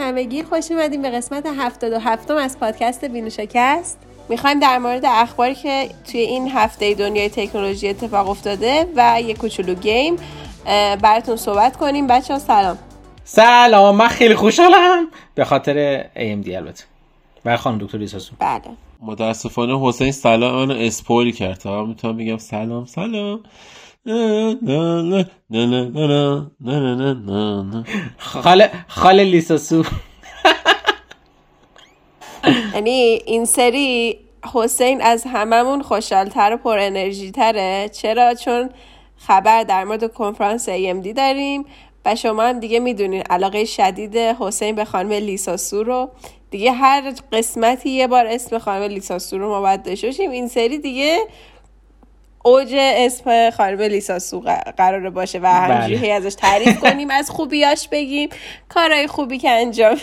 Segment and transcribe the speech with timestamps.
[0.00, 5.88] همگی خوش اومدیم به قسمت 77 از پادکست بینو شکست می‌خوایم در مورد اخباری که
[6.12, 10.16] توی این هفته دنیای تکنولوژی اتفاق افتاده و یه کوچولو گیم
[11.02, 12.06] براتون صحبت کنیم.
[12.06, 12.78] بچه ها سلام.
[13.24, 15.06] سلام من خیلی خوشحالم.
[15.34, 16.84] به خاطر AMD البته.
[17.44, 18.60] و خانم دکتر ریساسو بله.
[19.00, 21.58] متاسفانه حسین سلام اسپویل کرد.
[21.58, 23.40] تا می‌تونم بگم سلام سلام.
[28.18, 29.84] خاله خاله لیساسو
[32.74, 32.90] یعنی
[33.26, 34.18] این سری
[34.54, 38.70] حسین از هممون خوشحالتر و پر انرژی تره چرا؟ چون
[39.16, 41.64] خبر در مورد کنفرانس AMD داریم
[42.04, 46.10] و شما هم دیگه می‌دونین علاقه شدید حسین به خانم لیساسو رو.
[46.50, 51.18] دیگه هر قسمتی یه بار اسم خانم لیساسو رو ما باید داشته این سری دیگه
[52.42, 54.40] اوج اسم خانم لیساسو
[54.76, 56.12] قراره باشه و همینجوری بله.
[56.12, 58.28] ازش تعریف کنیم از خوبیاش بگیم.
[58.68, 59.96] کارهای خوبی که انجام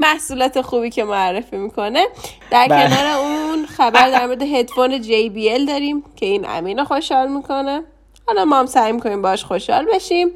[0.00, 2.06] محصولات خوبی که معرفی می‌کنه.
[2.50, 2.88] در بله.
[2.88, 7.82] کنار اون خبر در مورد هدفون JBL داریم که این امین خوشحال می‌کنه.
[8.26, 10.28] حالا ما هم سعی می‌کنیم باش خوشحال بشیم.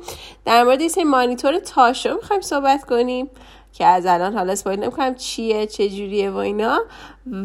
[0.45, 3.31] در مورد این مانیتور تاشو می‌خوایم صحبت کنیم.
[3.79, 6.79] که از الان حالا اسپویل نمی‌کنم چیه چه جوریه و اینا.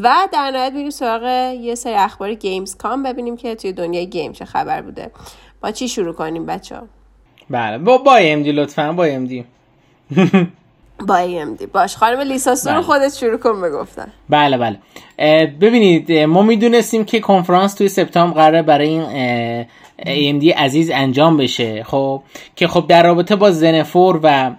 [0.03, 1.23] و در نهایت میریم سراغ
[1.61, 5.11] یه سری اخبار Gamescom ببینیم که توی دنیای گیم چه خبر بوده.
[5.61, 6.75] با چی شروع کنیم بچه
[7.49, 7.77] بله.
[7.77, 9.43] با با AMD لطفا با AMD
[11.07, 11.97] با AMD باش.
[11.97, 12.83] خانم لیزا سو رو بله.
[12.85, 14.79] خودت شروع کن به گفتن بله بله.
[15.61, 18.89] ببینید ما می‌دونستیم که کنفرانس توی سپتامبر قراره برای
[20.05, 21.83] این AMD عزیز انجام بشه.
[21.83, 22.21] خب
[22.55, 24.51] که خب در رابطه با Zen 4 و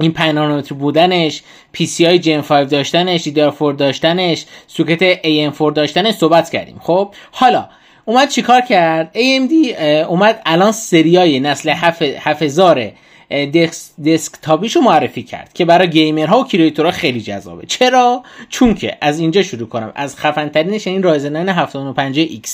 [0.00, 6.50] این 5 نانومتر بودنش PCIe ی Gen 5 داشتنش DDR4 داشتنش socket AM4 داشتنش صحبت
[6.50, 6.78] کردیم.
[6.80, 7.68] خب حالا
[8.04, 12.92] اومد چیکار کرد؟ AMD اومد الان سریای نسل 7000
[13.30, 17.66] desk desktop یشو معرفی کرد که برای گیمرها و creator ها خیلی جذابه.
[17.66, 19.92] چرا؟ چون که از اینجا شروع کنم.
[19.94, 22.48] از خفن ترینش این رایزن 9 7950X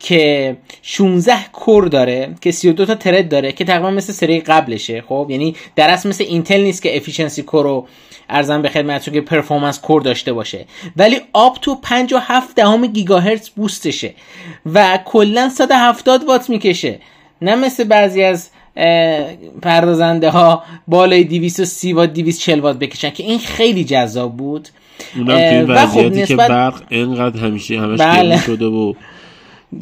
[0.00, 5.26] که 16 core داره که 32 تا thread داره که تقریبا مثل سری قبلشه خب؟
[5.30, 7.86] یعنی در اصل مثل اینتل نیست که efficiency core رو
[8.28, 10.64] ارزم به خدمتتون که پرفورمنس کور داشته باشه.
[10.96, 14.14] ولی آپ تو 57 دهم گیگاهرتز بوستشه
[14.74, 16.98] و کلا 170 وات می‌کشه.
[17.42, 18.50] نه مثل بعضی از
[19.62, 24.68] پردازنده ها بالای 230 وات 240 وات بکشن که این خیلی جذاب بود.
[25.16, 28.40] اونم تو این اه، و خب وضعیتی که نسبت- برق انقدر همیشه همش بله.
[28.40, 28.92] شده و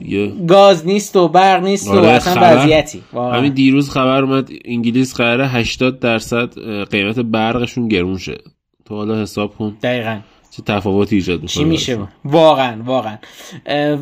[0.04, 3.02] یه گاز نیست و برق نیست و آره، اصلا خبر- وضعیتی.
[3.14, 6.58] همین دیروز خبر اومد انگلیس قراره 80 درصد
[6.90, 8.38] قیمت برقشون گرون شه.
[8.84, 9.76] تو حالا حساب کن.
[9.82, 10.18] دقیقا.
[10.50, 13.16] چه تفاوتی ایجاد می‌کنه چی میشه؟ واقعا واقعا.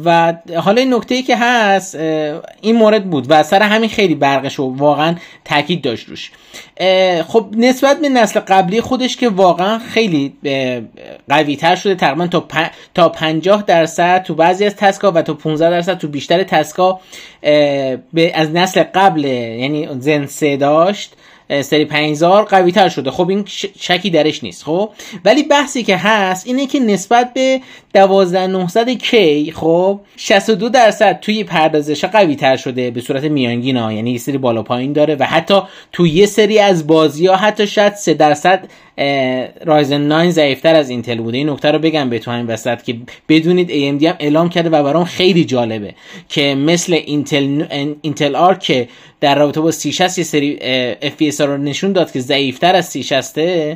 [0.05, 1.95] و حالا این نکته ای که هست
[2.61, 5.15] این مورد بود و سر همین خیلی برقش رو واقعا
[5.45, 6.31] تاکید داشت روش.
[7.23, 10.33] خب نسبت به نسل قبلی خودش که واقعا خیلی
[11.29, 12.55] قوی تر شده تقریبا تا پ...
[12.95, 17.01] تا 50 درصد تو بعضی از تسکا و تا 15 درصد تو بیشتر تسکا
[18.35, 21.17] از نسل قبل یعنی زن 3 داشت.
[21.63, 23.11] سری 5000 قوی تر شده.
[23.11, 23.45] خب این
[23.81, 24.91] شکی درش نیست خب؟
[25.25, 27.61] ولی بحثی که هست اینه که نسبت به
[27.95, 34.11] 12900 کی خب 62 درصد توی پردازش قوی تر شده به صورت میانگین ها یعنی
[34.11, 35.63] یه سری بالا پایین داره و حتی
[35.93, 38.69] توی یه سری از بازی ها حتی شاید 3 درصد
[39.65, 41.39] رایزن 9 ضعیفتر از اینتل بوده.
[41.39, 42.97] این نکته رو بگم به تو همین وسط که
[43.29, 45.95] بدونید AMD هم اعلام کرده و برام خیلی جالبه
[46.29, 47.65] که مثل اینتل
[48.03, 48.89] اینتل Arc که
[49.21, 50.59] در رابطه با 360 یه سری
[51.03, 53.67] FPS رو نشون داد که ضعیفتر از 360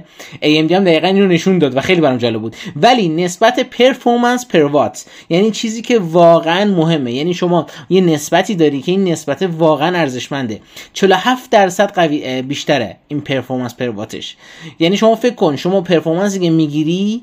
[0.42, 2.56] AMD هم دقیقا اینو نشون داد و خیلی برام جالب بود.
[2.76, 7.12] ولی نسبت performance per watt یعنی چیزی که واقعا مهمه.
[7.12, 10.60] یعنی شما یه نسبتی داری که این نسبت واقعا ارزشمنده.
[10.92, 14.36] 47 درصد قوی بیشتره این performance per watt ش
[14.78, 17.22] یعنی شما فکر کن شما performance ی که می‌گیری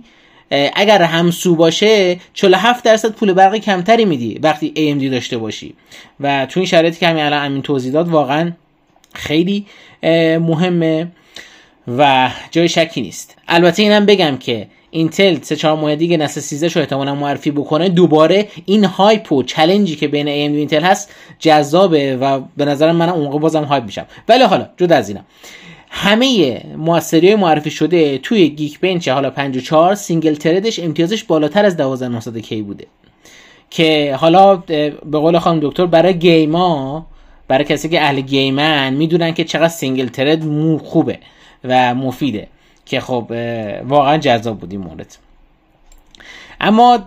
[0.75, 5.73] اگر همسو باشه 47 درصد پول برق کمتری میدی وقتی AMD داشته باشی.
[6.19, 8.51] و تو این شرایطی که همین الان امین توضیح داد واقعا
[9.13, 9.65] خیلی
[10.39, 11.07] مهمه
[11.97, 13.35] و جای شکی نیست.
[13.47, 17.89] البته اینم بگم که اینتل سه چهار ماه دیگه نسل 13 شو احتمالاً معرفی بکنه.
[17.89, 22.65] دوباره این hype و challenge ی که بین AMD و اینتل هست جذابه و به
[22.65, 24.05] نظر من اون موقع بازم hype میشم.
[24.29, 25.25] ولی حالا جدا از اینم.
[25.99, 32.61] همه موثری معرفی شده توی Geekbench حالا 54 single thread ش امتیازش بالاتر از 12900K
[32.61, 32.87] بوده.
[33.69, 37.05] که حالا به قول خانم دکتر برای گیمرا
[37.47, 40.43] برای کسی که اهل گیمن می‌دونن که چقدر single thread
[40.83, 41.19] خوبه
[41.63, 42.47] و مفیده.
[42.85, 43.31] که خب
[43.87, 45.17] واقعا جذاب بود این مورد.
[46.61, 46.97] اما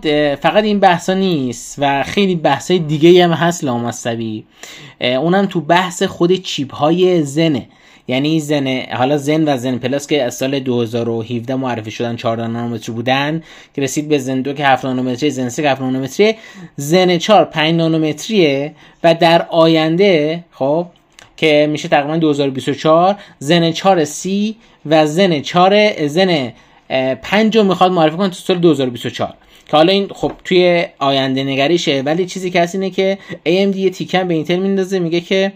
[0.41, 4.43] فقط این بحثا نیست و خیلی بحثای دیگه هم هست لامصبی.
[5.01, 7.67] اونم تو بحث خود چیپ های زنه.
[8.07, 12.91] یعنی زن حالا زن و زن پلاس که از سال 2017 معرفی شدن 14 نانومتر
[12.91, 13.43] بودن
[13.73, 16.35] که رسید به زن دو که 7 نانومتری زن 3 که 7 نانومتری
[16.75, 20.87] زن 4 5 نانومتریه و در آینده خب
[21.37, 24.55] که میشه تقریبا 2024 زن 4 سی
[24.85, 26.53] و زن 4 زن
[27.21, 29.33] 5 رو می‌خواد معرفی کنه تو سال 2024
[29.71, 34.27] که حالا این خب توی آینده نگریشه ولی چیزی که هست اینه که AMD تیکن
[34.27, 35.51] به اینتل میندازه میگه که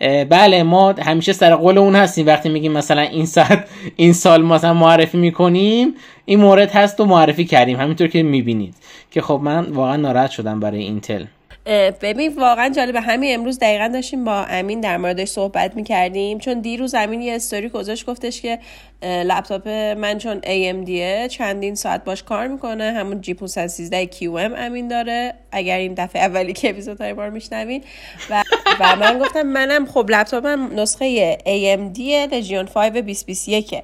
[0.00, 2.26] بله ما همیشه سر قول اون هستیم.
[2.26, 5.94] وقتی میگیم مثلا این ساعت این سال مثلا معرفی می‌کنیم
[6.24, 7.80] این مورد هست و معرفی کردیم.
[7.80, 8.74] همینطور که می‌بینید.
[9.10, 11.24] که خب من واقعا ناراحت شدم برای اینتل.
[11.66, 13.00] ببین واقعا جالبه.
[13.00, 16.38] همین امروز دقیقا داشتیم با امین در موردش صحبت می‌کردیم.
[16.38, 18.58] چون دیروز امین یه استوری گذاشت گفتش که
[19.02, 22.92] لپتاپ من چون AMDه چندین ساعت باش کار می‌کنه.
[22.92, 25.34] همون جی 513 QM امین داره.
[25.52, 27.84] اگر این دفعه اولی که اپیزود های بار میشنوین.
[28.30, 28.42] و,
[28.80, 32.00] و من گفتم منم خب لپتاپم نسخه AMD
[32.32, 33.74] لژیون 5 2021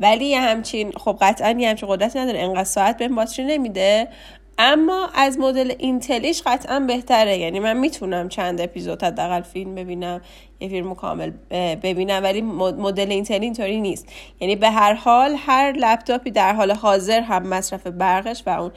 [0.00, 2.40] ولی یه همچین خب قطعا یه همچین قدرتی نداره.
[2.40, 4.08] انقدر ساعت به باتری نمیده.
[4.62, 7.38] اما از مدل اینتلیش قطعا بهتره.
[7.38, 10.20] یعنی من می‌تونم چند اپیزود حداقل فیلم ببینم
[10.60, 11.30] یه فیلم کامل
[11.82, 14.08] ببینم ولی مدل اینتلی اینطوری نیست.
[14.40, 18.70] یعنی به هر حال هر لپتاپی در حال حاضر هم مصرف برقش و اون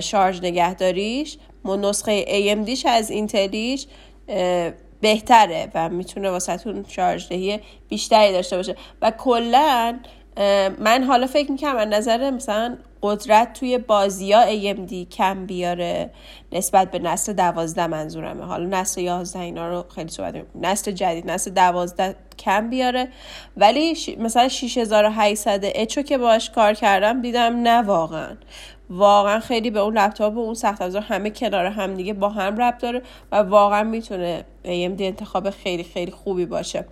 [0.00, 3.86] شارژ نگهداریش نسخه AMDش از اینتلیش
[5.00, 6.58] بهتره و می‌تونه واسه
[6.88, 8.76] شارژ دهی بیشتری داشته باشه.
[9.02, 9.98] و کلا
[10.78, 16.10] من حالا فکر می‌کنم از نظر مثلا قدرت توی بازی ها AMD کم بیاره
[16.52, 18.44] نسبت به نسل دوازده منظورمه.
[18.44, 23.08] حالا نسل یازده اینا رو خیلی صحبت نسل جدید نسل دوازده کم بیاره.
[23.56, 24.08] ولی ش...
[24.18, 28.36] مثلا 6800 اچو که باش کار کردم دیدم نه واقعا.
[28.90, 32.56] واقعا خیلی به اون لپتاپ و اون سخت افزار همه کنار هم دیگه با هم
[32.62, 36.84] ربط داره و واقعا می‌تونه AMD انتخاب خیلی خیلی خوبی باشه.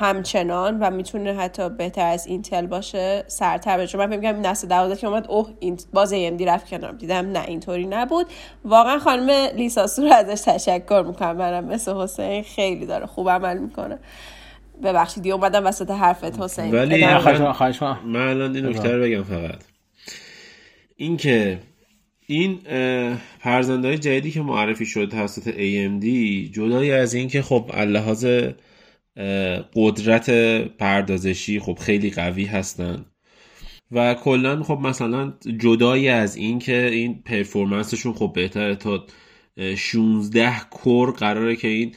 [0.00, 3.98] همچنان و می‌تونه حتی بهتر از اینتل باشه سرتر بشه.
[3.98, 6.92] من فکر می‌کنم نسل 12 که اومد اوه این باز AMD رفت کنار.
[6.92, 8.26] دیدم نه اینطوری نبود.
[8.64, 11.36] واقعا خانم لیسا سور ازش تشکر می‌کنم.
[11.36, 13.98] منم مثل حسین خیلی داره خوب عمل می‌کنه.
[14.82, 16.74] ببخشید دیگه اومدم وسط حرفت حسین.
[16.74, 17.04] ولی
[18.04, 19.64] من الان این نکته رو بگم فقط.
[20.96, 21.58] اینکه
[22.26, 22.58] این
[23.40, 26.06] پرزنده های جدیدی که معرفی شد توسط AMD
[26.52, 28.26] جدای از اینکه خب لحاظ
[29.74, 30.30] قدرت
[30.68, 33.04] پردازشی خب خیلی قوی هستن.
[33.90, 39.06] و کلا خب مثلا جدای از این که این پرفورمنسشون خب بهتره تا
[39.76, 41.94] 16 کور قراره که این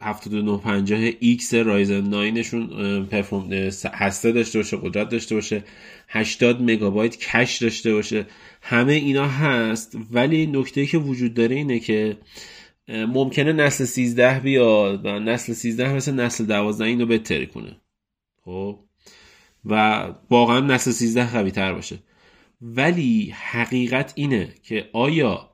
[0.00, 3.52] 7950 X رایزن 9 شون پرفورم
[3.94, 5.64] هسته داشته باشه قدرت داشته باشه
[6.08, 8.26] 80 مگابایت کش داشته باشه
[8.62, 9.96] همه اینا هست.
[10.10, 12.16] ولی نکته که وجود داره اینه که
[12.88, 17.76] ممکنه نسل 13 بیاد و نسل 13 مثل نسل 12 اینو بهتری کنه.
[18.44, 18.78] خب؟
[19.64, 21.98] و واقعا نسل 13 قوی تر باشه.
[22.60, 25.50] ولی حقیقت اینه که آیا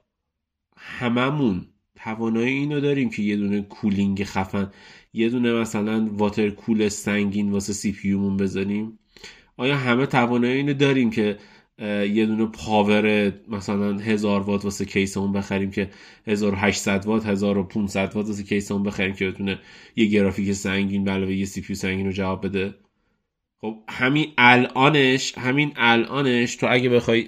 [0.77, 1.67] هممون
[1.97, 4.71] توانایی اینو داریم که یه دونه cooling خفن
[5.13, 8.99] یه دونه مثلا water cool سنگین واسه CPU مون بذاریم
[9.57, 11.39] آیا همه توانایی اینو داریم که
[11.81, 15.91] یه دونه power مثلا هزار وات واسه case مون بخریم که
[16.27, 19.59] 1800 وات 1500 وات واسه case مون بخریم که بتونه
[19.97, 22.75] یه گرافیک سنگین به علاوه یه CPU سنگین رو جواب بده.
[23.61, 27.27] خب همین الانش همین الانش تو اگه بخوای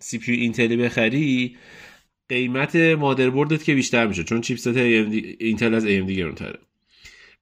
[0.00, 1.56] CPU اینتلی بخری
[2.28, 6.58] قیمت motherboard ت که بیشتر میشه چون chipset اینتل از AMD گرونتره.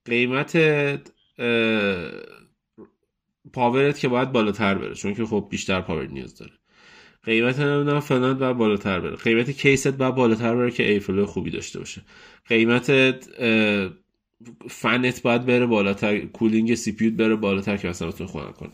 [0.04, 0.56] قیمت
[3.52, 6.52] power ت که باید بالاتر بره چون که خب بیشتر power نیاز داره.
[7.24, 9.16] قیمت نمی‌دونم فلان باید بالاتر بره.
[9.16, 12.02] قیمت case ت باید بالاتر بره که airflow خوبی داشته باشه.
[12.48, 12.90] قیمت
[14.68, 18.72] فنت باید بره بالاتر cooling CPU ت بره بالاتر که مثلا بتونه خونه کنه.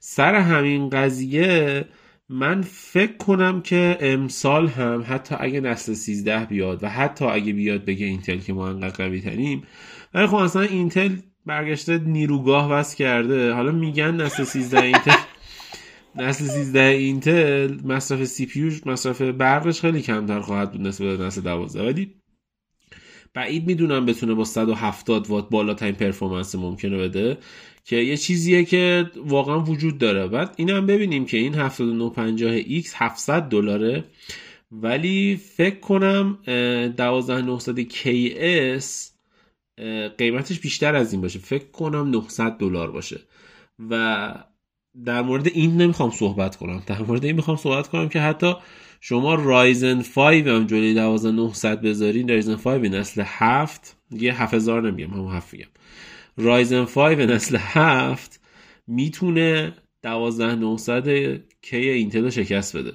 [0.00, 1.84] سر همین قضیه
[2.28, 7.84] من فکر کنم که امسال هم حتی اگه نسل 13 بیاد و حتی اگه بیاد
[7.84, 9.62] بگه اینتل که ما انقدر قوی تریم
[10.14, 13.52] ولی خب اصلا اینتل برگشته نیروگاه وصل کرده.
[13.52, 15.12] حالا میگن نسل 13 اینتل
[16.14, 21.40] نسل 13 اینتل مصرف CPU ش مصرف برقش خیلی کمتر خواهد بود نسبت به نسل
[21.40, 22.14] 12 ولی
[23.34, 27.38] بعید می‌دونم بتونه با 170 وات بالاترین performance ممکنه بده
[27.84, 30.28] که یه چیزیه که واقعا وجود داره.
[30.28, 34.04] بعد این هم ببینیم که این 7950X 700 دلاره.
[34.72, 39.11] ولی فکر کنم 12900 KS
[40.18, 41.38] قیمتش بیشتر از این باشه.
[41.38, 43.20] فکر کنم 900 دلار باشه.
[43.90, 44.34] و
[45.04, 46.82] در مورد این نمی‌خوام صحبت کنم.
[46.86, 48.54] در مورد این می‌خوام صحبت کنم که حتی
[49.00, 52.28] شما رایزن 5 هم جلوی 12900 بذارین.
[52.28, 55.68] رایزن 5 نسل 7 دیگه 7000 نمیگم همون 7 میگم.
[56.36, 58.40] رایزن 5 نسل 7
[58.86, 62.92] می‌تونه 12900K اینتل شکست بده.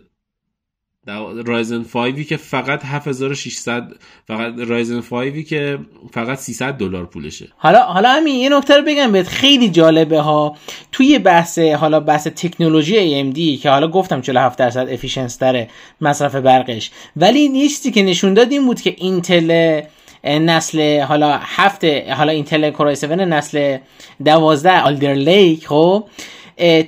[1.45, 3.91] رایزن 5 که فقط 7600
[4.27, 5.79] فقط رایزن 5 که
[6.11, 7.47] فقط 300 دلار پولشه.
[7.57, 9.27] حالا حالا همین یه نکته رو بگم بهت.
[9.27, 10.55] خیلی جالبه ها.
[10.91, 15.69] توی بحث حالا بحث تکنولوژی AMD که حالا گفتم 47 درصد efficiency داره
[16.01, 16.91] مصرف برقش.
[17.15, 19.81] ولی نیستی که نشون داد این بود که اینتل
[20.23, 23.77] نسل حالا هفت حالا اینتل Core i7 نسل
[24.25, 26.03] 12 Alder Lake خب؟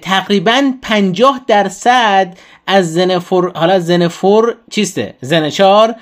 [0.01, 5.95] تقریبا 50 درصد از Zen 4 حالا Zen 4 چیسته؟ Zen 4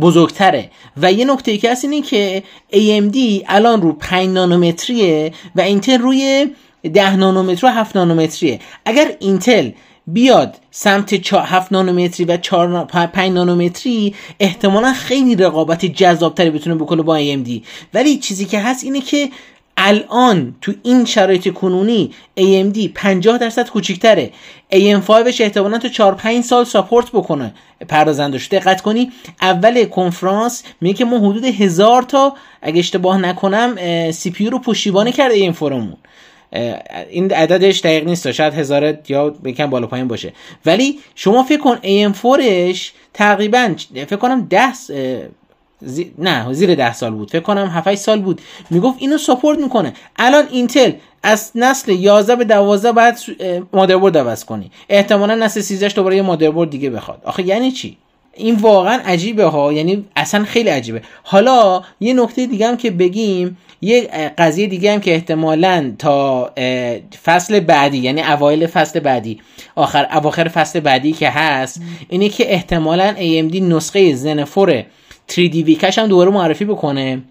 [0.00, 0.70] بزرگتره.
[0.96, 6.46] و یه نکته که هست اینه که AMD الان رو 5 نانومتریه و اینتل روی
[6.94, 8.60] 10 نانومتر و 7 نانومتریه.
[8.84, 9.70] اگر اینتل
[10.06, 17.18] بیاد سمت 7 نانومتری و 4 5 نانومتری احتمالا خیلی رقابت جذابتری بتونه بکنه با
[17.20, 17.50] AMD
[17.94, 19.28] ولی چیزی که هست اینه که
[19.76, 24.30] الان تو این شرایط کنونی AMD 50 درصد کوچیکتره
[24.72, 27.54] AM5ش احتمالا تو 4 5 سال ساپورت بکنه.
[27.88, 33.76] پردازندش دقت کنی اول کنفرانس میگه که ما حدود هزار تا اگه اشتباه نکنم
[34.10, 35.96] سی پی رو پشتیبانی کرده AM4 مون.
[37.10, 40.32] این عددش دقیق نیست شاید هزار یا بکن بالا پایین باشه.
[40.66, 42.78] ولی شما فکر کن AM4ش
[43.14, 44.72] تقریبا فکر کنم 10
[45.80, 46.12] زی...
[46.18, 47.30] نه زیر ده سال بود.
[47.30, 48.40] فکر کنم 7 سال بود.
[48.70, 49.92] می‌گفت اینو ساپورت می‌کنه.
[50.16, 50.92] الان اینتل
[51.22, 53.18] از نسل 11 به 12 بعد
[53.72, 54.70] مادربرد عوض کنی.
[54.88, 57.22] احتمالا نسل 13 دوباره یه مادربرد دیگه بخواد.
[57.24, 57.96] آخه یعنی چی؟
[58.34, 59.72] این واقعا عجیبه ها.
[59.72, 61.02] یعنی اصلا خیلی عجیبه.
[61.22, 64.02] حالا یه نکته دیگه هم که بگیم یه
[64.38, 66.50] قضیه دیگه هم که احتمالا تا
[67.24, 69.40] فصل بعدی یعنی اوایل فصل بعدی
[69.74, 74.84] آخر اواخر فصل بعدی که هست اینه که احتمالا AMD نسخه زنفور
[75.30, 77.22] 3D ویکش هم دوباره معرفی بکنه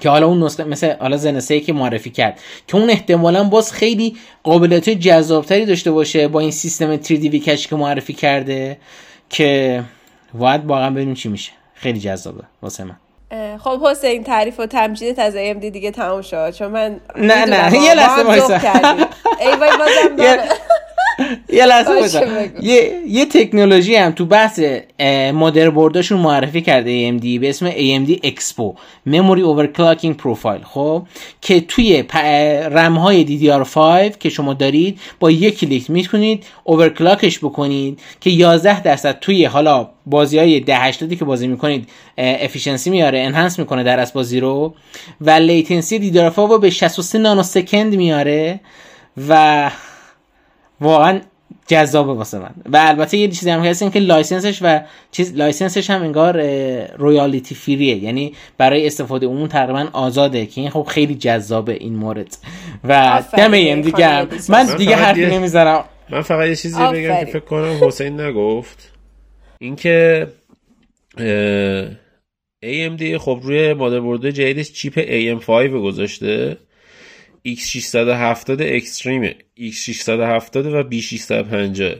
[0.00, 2.40] که حالا اون نسخه مثل حالا زنسه که معرفی کرد.
[2.66, 7.76] که اون احتمالا باز خیلی قابلیت جذابتری داشته باشه با این سیستم 3D ویکش که
[7.76, 8.78] معرفی کرده
[9.30, 9.82] که
[10.34, 11.52] باید واقعا ببینیم چی میشه.
[11.74, 12.96] خیلی جذابه واسه من.
[13.58, 16.50] خب حسین تعریف و تمجیدت از AMD دیگه تموم شد.
[16.50, 18.54] چون من نه نه یه لحظه وایسا.
[19.40, 20.16] ای وای بازم
[21.52, 22.20] یه لحظه
[22.62, 24.60] یه یه تکنولوژی هم تو بحث
[25.74, 28.74] board اشون معرفی کرده AMD به اسم AMD EXPO
[29.08, 30.64] Memory Overclocking Profile.
[30.64, 31.06] خب
[31.40, 32.04] که توی
[32.70, 38.82] رم های DDR5 که شما دارید با یک کلیک می‌تونید overclock ش بکنید که 11
[38.82, 41.88] درصد توی حالا بازی های 1080 که بازی می‌کنید
[42.18, 44.74] efficiency میاره enhance می‌کنه در از بازی رو
[45.20, 48.60] و latency DDR5 رو به 63 nanosecond میاره
[49.28, 49.70] و
[50.80, 51.20] واقعا
[51.66, 52.54] جذابه واسه من.
[52.72, 54.80] و البته یه چیزی هم هست این که license ش و
[55.10, 56.42] چیز license ش هم انگار
[56.96, 61.96] royalty free ه یعنی برای استفاده اون تقریبا آزاده که این خب خیلی جذابه این
[61.96, 62.36] مورد.
[62.84, 65.84] و دم این دیگه من دیگه حرفی نمی‌زنم.
[66.10, 68.92] من فقط یه چیزی بگم که فکر کنم حسین نگفت.
[69.60, 70.26] اینکه
[72.64, 76.56] AMD خب روی مادربرد جدیدش چیپ AM5 گذاشته.
[77.46, 81.96] X670 اکستریمه X670 و B650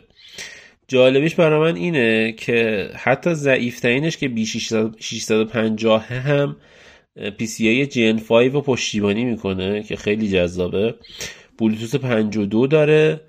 [0.89, 6.57] جالبیش برای من اینه که حتی ضعیفترینش که B650 هم
[7.17, 10.95] PCI Gen 5 رو پشتیبانی می‌کنه که خیلی جذابه.
[11.59, 13.21] بلوتوث 52 داره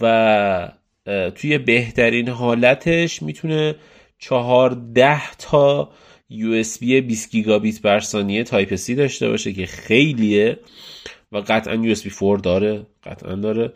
[0.00, 0.72] و
[1.34, 3.74] توی بهترین حالتش می‌تونه
[4.18, 5.90] 14 تا
[6.32, 10.58] USB 20 گیگابیت بر ثانیه Type C داشته باشه که خیلیه.
[11.32, 13.72] و قطعا USB 4 داره قطعا داره.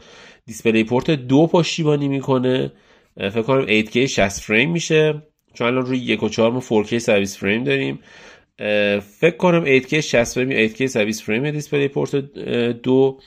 [0.47, 2.72] DisplayPort دو پشتیبانی می‌کنه.
[3.16, 5.22] فکر کنم 8K 60 فریم میشه.
[5.54, 7.98] چون الان روی یک و 4 ما 4K صد و بیست فریم داریم.
[9.00, 12.16] فکر کنم 8K 60 فریم 8K صد و بیست فریم DisplayPort
[12.82, 13.20] دو.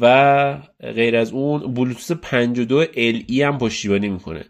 [0.00, 4.44] و غیر از اون بلوتوث 52 LE هم پشتیبانی می‌کنه.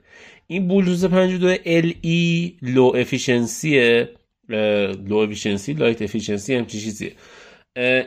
[0.47, 4.09] این بلوتوث 52 LE low efficiency
[5.09, 7.13] ه low efficiency light efficiency هم چیزیه؟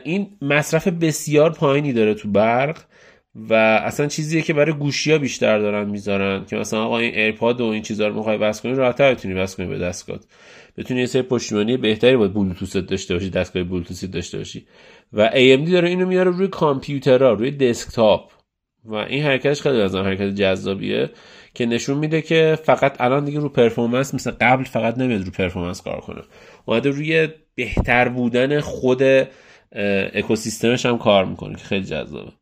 [0.04, 2.78] این مصرف بسیار پایینی داره تو برق
[3.34, 7.60] و اصلا چیزیه که برای گوشی ها بیشتر دارن می‌ذارن که مثلا آقا این AirPod
[7.60, 10.24] و این چیزا رو می‌خوای وصل کنی راحت‌تر بتونی وصل کنی به دستگاهت
[10.76, 14.66] بتونی یه سری پشتیبانی بهتری با بلوتوث داشته باشی دستگاه بلوتوثی داشته باشی.
[15.12, 18.32] و AMD داره اینو میاره روی کامپیوترها روی دسکتاپ.
[18.84, 21.10] و این حرکتش خیلی از حرکت جذابیه
[21.54, 25.82] که نشون میده که فقط الان دیگه رو performance مثل قبل فقط نمیاد رو performance
[25.82, 26.22] کار کنه.
[26.66, 29.02] اومده روی بهتر بودن خود
[30.14, 32.32] اکوسیستمش هم کار می‌کنه که خیلی جذابه.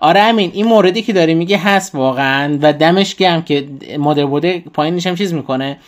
[0.00, 5.06] آره همین این موردی که داری میگه هست واقعا و دمش گرم که مادربرد پایینش
[5.06, 5.78] هم چیز می‌کنه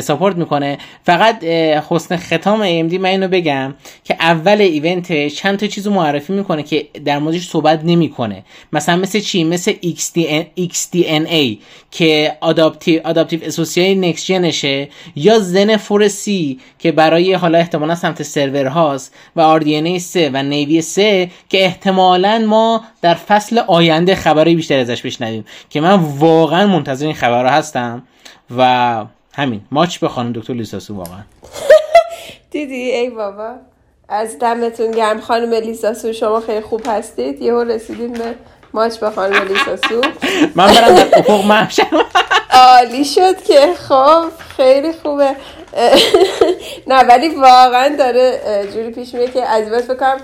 [0.00, 0.78] support می‌کنه.
[1.04, 6.62] فقط حسن ختام AMD من اینو بگم که اول event چند تا چیزو معرفی می‌کنه
[6.62, 8.44] که در موردش صحبت نمی‌کنه.
[8.72, 11.56] مثلا مثل چی؟ مثل XDN, XDNA
[11.90, 18.22] که آداپتیو آداپتیو اسوسیای نکست جنشه یا زن فور سی که برای حالا احتمالا سمت
[18.22, 24.54] سرور هاست و RDNA 3 و نیوی 3 که احتمالا ما در فصل آینده خبری
[24.54, 28.02] بیشتر ازش بشنویم که من واقعا منتظر این خبر هستم
[28.56, 29.04] و
[29.34, 31.20] همین ماچ به خانم دکتر لیساسو واقعا.
[32.50, 33.50] دیدی؟ ای بابا.
[34.08, 35.20] از دمتون گرم.
[35.20, 37.42] خانم لیساسو شما خیلی خوب هستید.
[37.42, 38.34] یهو رسیدین به
[38.74, 40.00] ماچ به خانم لیساسو
[40.56, 41.86] من برم در افق محشم
[42.50, 44.24] عالی شد که خب
[44.56, 45.36] خیلی خوبه.
[46.86, 48.40] نه ولی واقعا داره
[48.74, 50.18] جوری پیش میره که از فکر کنم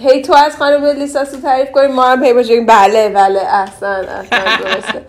[0.00, 2.66] هی تو از خانم لیساسو تعریف کنیم ما هم هی باشیم.
[2.66, 5.02] بله بله احسن احسن درسته.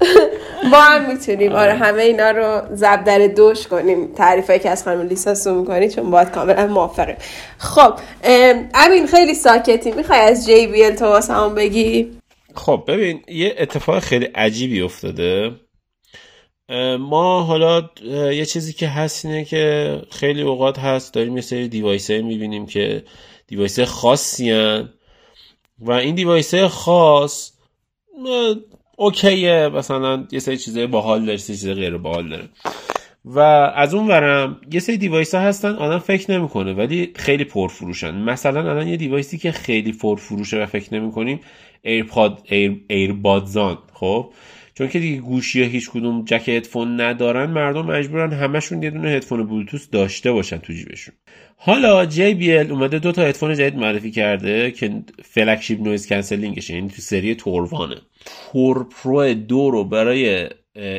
[0.70, 1.52] ما هم می‌تونیم.
[1.52, 4.14] آره همه اینا رو زب در دوش کنیم.
[4.14, 7.16] تعریفایی که از خانم لیساسو می‌کنی چون باید کاملا موافقیم.
[7.58, 7.94] خب
[8.74, 9.92] امین خیلی ساکتی.
[9.92, 12.18] می‌خوای از JBL تو واسه بگی؟
[12.54, 15.50] خب ببین یه اتفاق خیلی عجیبی افتاده.
[16.98, 17.82] ما حالا
[18.32, 23.02] یه چیزی که هست اینه که خیلی اوقات هست داریم یه سری device می‌بینیم که
[23.48, 24.88] device خاصی هن
[25.78, 27.52] و این device خاص
[28.96, 29.68] OK یه.
[29.68, 32.48] مثلا یه سری چیزای باحال داره سری چیزای غیر باحال داره.
[33.24, 33.38] و
[33.74, 38.14] از اون ورم یه سری device ها هستن آدم فکر نمی‌کنه ولی خیلی پرفروشن.
[38.14, 41.40] مثلا الان یه device ی که خیلی پرفروشه و فکر نمی‌کنیم
[41.82, 43.78] AirPod ایر earbuds ان.
[43.92, 44.30] خب؟
[44.78, 49.46] چون که دیگه گوشی هیچ کدوم جک هدفون ندارن مردم مجبورن همشون یه دونه هدفون
[49.46, 51.14] بلوتوث داشته باشن تو جیبشون.
[51.56, 56.88] حالا JBL اومده دو تا هدفون جدید معرفی کرده که flagship noise canceling شه یعنی
[56.88, 57.96] تو سری Tour One ه.
[58.52, 60.48] Tour Pro دو رو برای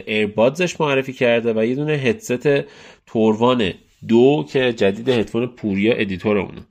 [0.07, 2.47] earbuds ش معرفی کرده و یه دونه headset
[3.05, 3.73] Tour One
[4.07, 6.61] دو که جدید هدفون پوریا editor مونه.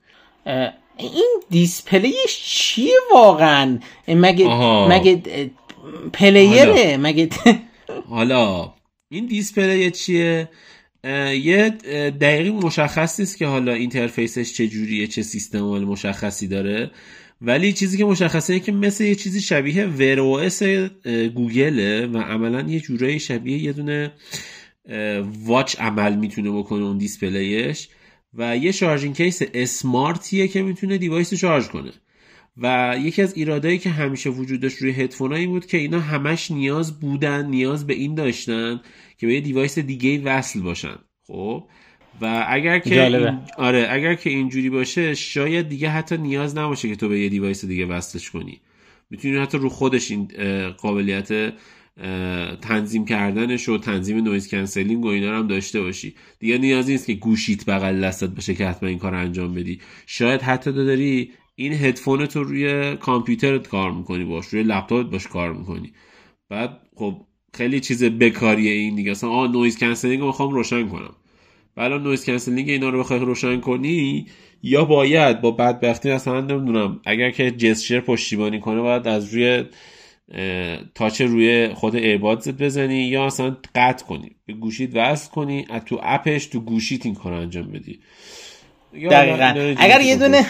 [0.97, 4.47] این display ش چیه واقعا؟ مگه
[4.89, 5.21] مگه
[6.13, 7.29] player ه مگه
[8.09, 8.73] حالا
[9.11, 10.49] این display چیه؟
[11.43, 11.69] یه
[12.21, 16.91] دقیقی مشخص نیست که حالا interface ش چه جوریه چه سیستم عامل مشخصی داره.
[17.41, 20.49] ولی چیزی که مشخصه که مثل یه چیزی شبیه Wear
[21.27, 24.11] گوگله و عملا یه جورایی شبیه یه دونه
[25.45, 27.89] watch عمل می‌تونه بکنه اون display ش.
[28.33, 31.91] و یه charging case smart یه که می‌تونه device رو شارژ کنه.
[32.61, 36.99] و یکی از ایرادایی که همیشه وجود داشت روی هدفون بود که اینا همش نیاز
[36.99, 38.81] بودن نیاز به این داشتن
[39.17, 40.95] که به یه device دیگه وصل باشن.
[41.27, 41.63] خب؟
[42.21, 43.39] و اگر که این...
[43.57, 47.65] آره اگر که اینجوری باشه شاید دیگه حتی نیاز نباشه که تو به یه device
[47.65, 48.61] دیگه وصلش کنی.
[49.09, 50.27] می‌تونی حتی رو خودش این
[50.77, 51.53] قابلیت
[52.61, 56.15] تنظیم کردنش و تنظیم noise canceling و اینا رو هم داشته باشی.
[56.39, 59.79] دیگه نیازی نیست که گوشیت بغل دستت باشه که حتما این کار انجام بدی.
[60.05, 65.53] شاید حتی داری این هدفون تو روی کامپیوترت کار می‌کنی باش روی لپتاپت باش کار
[65.53, 65.93] می‌کنی.
[66.49, 67.21] بعد خب
[67.53, 69.11] خیلی چیز بکاریه این دیگه.
[69.11, 71.15] اصلا آ noise canceling رو می‌خوام روشن کنم.
[71.75, 74.27] بعد noise canceling اینا رو بخوای روشن کنی
[74.63, 79.63] یا باید با بدبختی مثلا نمی‌دونم اگر که جسچر پشتیبانی کنه باید از روی
[80.95, 84.31] تاچ روی خود ایربادزت بزنی یا اصلا قطع کنی.
[84.45, 87.99] به گوشیت وصل کنی از تو اپش تو گوشیت این کار انجام بدی.
[89.11, 89.73] دقیقا.
[89.77, 90.45] اگر یه دونه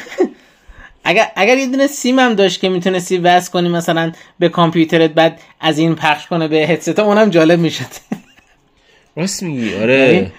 [1.03, 5.41] اگر اگر یه دونه سیم هم داشت که می‌تونستی وصل کنی مثلا به کامپیوترت بعد
[5.59, 7.85] از این پخش کنه به هدست اونم جالب می‌شد.
[9.15, 10.31] راست میگی آره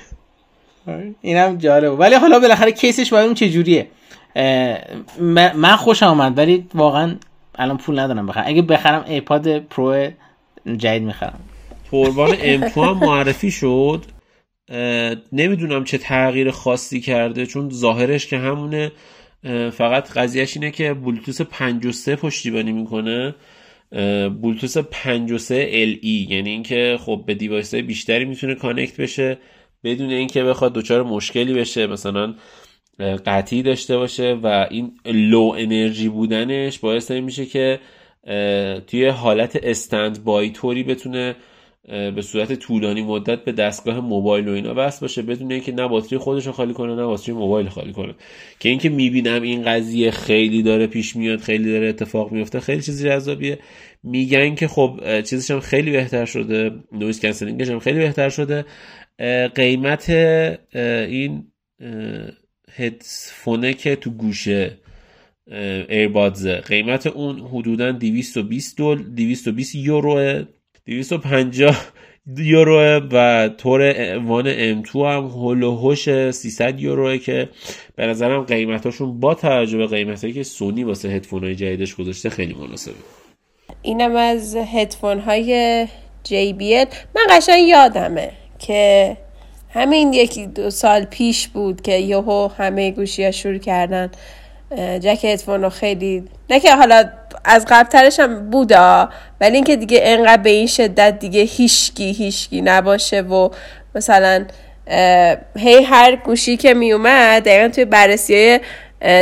[1.21, 2.01] اینم جالب.
[2.01, 3.87] ولی حالا بالاخره کیسش باید اون چه جوریه
[5.55, 7.17] من خوش آمد ولی واقعا
[7.55, 8.45] الان پول ندارم بخرم.
[8.47, 10.11] اگه بخرم ایپاد پرو
[10.77, 11.41] جدید می‌خرم.
[11.91, 14.05] قربان ام هم معرفی شد.
[15.33, 18.93] نمی‌دونم چه تغییر خاصی کرده چون ظاهرش که همونه.
[19.73, 23.35] فقط قضیهش اینه که بلوتوس 53 پشتیبانی می‌کنه.
[24.43, 29.39] بلوتوث 53 LE یعنی اینکه خب به device های بیشتری می‌تونه connect بشه
[29.85, 32.35] بدون اینکه بخواد دچار مشکلی بشه مثلا
[33.27, 37.81] قطعی داشته باشه و این low energy بودنش باعث میشه که
[38.87, 41.37] توی حالت standby طوری بتونه
[41.89, 46.19] به صورت طولانی مدت به دستگاه موبایل و اینا وصل باشه بدون اینکه نه باتری
[46.19, 48.15] خودش رو خالی کنه نه باتری موبایل خالی کنه.
[48.61, 53.09] که اینکه می‌بینم این قضیه خیلی داره پیش میاد خیلی داره اتفاق میفته خیلی چیزی
[53.09, 53.59] جذابیه.
[54.03, 58.65] میگن که خب چیزش هم خیلی بهتر شده noise canceling ش هم خیلی بهتر شده.
[59.55, 61.47] قیمت این
[62.73, 64.79] هدفونه که تو گوشه
[65.89, 70.45] earbuds قیمت اون حدودا 220 دل 220 یورو
[70.87, 71.77] 250
[72.39, 73.81] یورو و Tour
[74.19, 77.49] One M2 هم حول و حوش 300 یوروه که
[77.97, 82.55] به نظرم قیمتاشون با توجه به قیمتایی که سونی واسه هدفون های جدیدش گذاشته خیلی
[82.55, 82.95] مناسبه.
[83.83, 85.87] اینم از هدفون های
[86.29, 89.17] JBL من قشنگ یادمه که
[89.71, 94.11] همین یکی دو سال پیش بود که یهو همه گوشی ها شروع کردن
[94.77, 97.05] جک هدفون رو خیلی نه که حالا
[97.45, 99.09] از قبلترش هم بودا
[99.41, 103.49] ولی اینکه دیگه انقدر به این شدت دیگه هیشگی هیشگی نباشه و
[103.95, 104.45] مثلا
[105.57, 108.61] هی هر گوشی که می اومد دقیقا توی بررسی های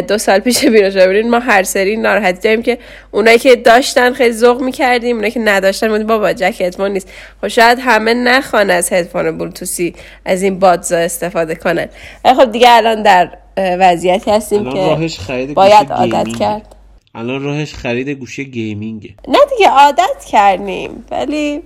[0.03, 2.79] دو سال پیش بیرون ما هر سری ناراحتی داریم که
[3.11, 7.09] اونایی که داشتن خیلی ذوق می‌کردیم اونایی که نداشتن بودیم بابا جک هدفون نیست.
[7.41, 11.89] خب شاید همه نخوان از هدفون بلوتوسی از این بادزا استفاده کنن.
[12.25, 16.75] خب دیگه الان در وضعیتی هستیم که راهش خرید باید عادت کرد.
[17.15, 19.15] الان راهش خرید گوشی گیمینگه.
[19.29, 21.05] نه دیگه عادت کردیم.
[21.11, 21.63] ولی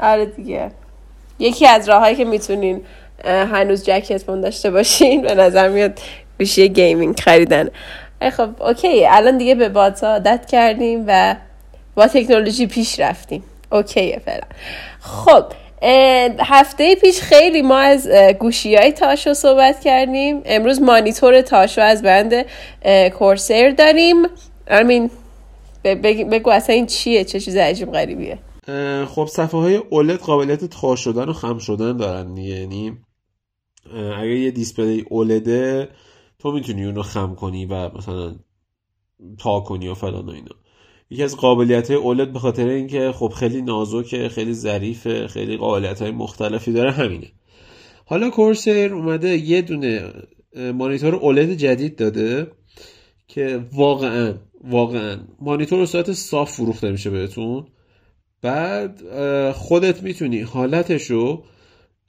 [0.00, 0.70] آره دیگه.
[1.38, 2.80] یکی از راههایی که می‌تونین
[3.24, 5.98] هنوز جک هدفون داشته باشین به نظر میاد
[6.38, 7.68] گوشی gaming خریدن.
[8.32, 9.06] خب OK.
[9.06, 11.36] الان دیگه به باتا عادت کردیم و
[11.94, 13.42] با تکنولوژی پیش رفتیم.
[13.72, 14.46] OK یه فعلا.
[15.00, 15.44] خب
[16.38, 20.42] هفته پیش خیلی ما از گوشی های تاشو صحبت کردیم.
[20.44, 22.46] امروز مانیتور تاشو از برند
[23.18, 24.16] Corsair داریم.
[24.70, 25.10] آرمین
[26.30, 28.38] بگو اصلا این چیه؟ چه چیز عجیب غریبیه؟
[29.06, 32.36] خب صفحه های اولد قابلیت تا شدن و خم شدن دارن.
[32.36, 32.98] یعنی
[33.94, 35.88] اگر یه دیسپلی اولده
[36.38, 38.34] تو می‌تونی اونو خم کنی و مثلا
[39.38, 40.54] تا کنی و فلان و اینا.
[41.10, 46.02] یکی از قابلیت های اولد به خاطر اینکه خب خیلی نازکه خیلی ظریفه خیلی قابلیت
[46.02, 47.26] های مختلفی داره همینه.
[48.04, 50.12] حالا کورسر اومده یه دونه
[50.74, 52.46] مانیتور اولد جدید داده
[53.28, 57.66] که واقعا واقعا مانیتور به صورت صاف فروخته میشه بهتون.
[58.42, 59.02] بعد
[59.52, 61.44] خودت می‌تونی حالتش رو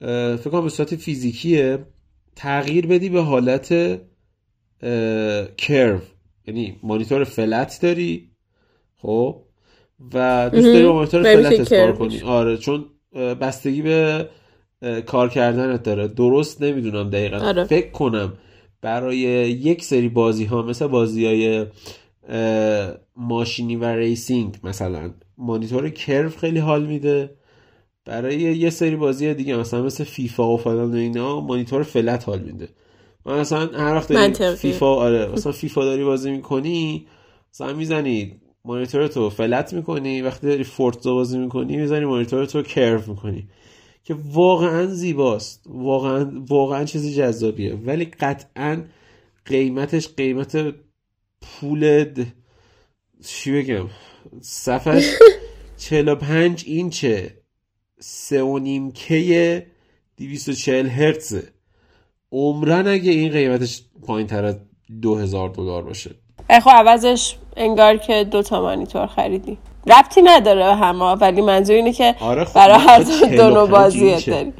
[0.00, 1.86] فکر کنم به صورت فیزیکیه
[2.36, 3.68] تغییر بدی به حالت
[5.56, 6.00] کرو
[6.46, 8.27] یعنی مانیتور فلت داری
[9.02, 9.42] خب؟
[10.14, 12.20] و دوست داری با مانیتور فلت کار کنی.
[12.20, 12.84] آره چون
[13.14, 14.28] بستگی به
[15.06, 16.08] کار کردنت داره.
[16.08, 17.36] درست نمی‌دونم دقیقا.
[17.36, 17.64] آره.
[17.64, 18.32] فکر کنم
[18.80, 21.66] برای یک سری بازی ها مثل بازی های
[23.16, 27.30] ماشینی و racing مثلا مانیتور curve خیلی حال میده.
[28.04, 32.38] برای یه سری بازی دیگه مثلا مثل فیفا و فلان و اینا مانیتور flat حال
[32.38, 32.68] میده.
[33.26, 37.06] من مثلا هر وقت فیفا آره مثلا فیفا داری بازی می‌کنی
[37.54, 43.02] مثلا می‌زنی مانیتور تو flat می‌کنی وقتی داری فورتزا بازی می‌کنی می‌زنی مانیتور تو curve
[43.06, 43.48] می‌کنی.
[44.04, 45.64] که واقعا زیباست.
[45.66, 47.74] واقعا واقعا چیزی جذابیه.
[47.74, 48.84] ولی قطعا
[49.44, 50.74] قیمتش قیمت
[51.40, 52.14] پول
[53.26, 53.88] چی بگم؟
[54.40, 55.04] صفحش
[55.76, 57.34] 45 اینچه.
[58.00, 59.62] سه و نیم کی
[60.16, 61.52] 240 هرتزه.
[62.32, 64.56] عمرن اگه این قیمتش پایین تر از
[65.02, 66.10] دو هزار دلار باشه.
[66.50, 69.58] خب عوضش انگار که دو تا مانیتور خریدی.
[69.86, 73.02] ربطی نداره همه ولی منظور اینه که آره خب برای هر
[73.36, 74.52] دو نوع بازی داری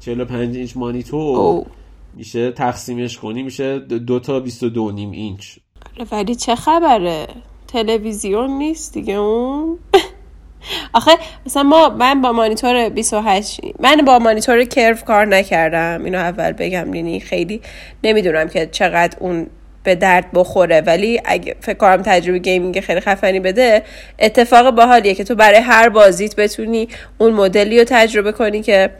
[0.00, 1.66] 45 اینچ مانیتور.
[2.14, 5.56] میشه تقسیمش کنی میشه دو تا 22 نیم اینچ.
[5.96, 7.26] آره ولی چه خبره؟
[7.68, 9.78] تلویزیون نیست دیگه اون.
[10.92, 11.10] آخه
[11.46, 16.04] مثلا ما من با مانیتور 28 من با مانیتور کرو کار نکردم.
[16.04, 17.60] اینو اول بگم لینی خیلی
[18.04, 19.46] نمی‌دونم که چقدر اون
[19.84, 20.80] به درد بخوره.
[20.80, 23.82] ولی اگه فکر کنم تجربه gaming خیلی خفنی بده
[24.18, 28.90] اتفاق باحالیه که تو برای هر بازیت بتونی اون مدلی رو تجربه کنی که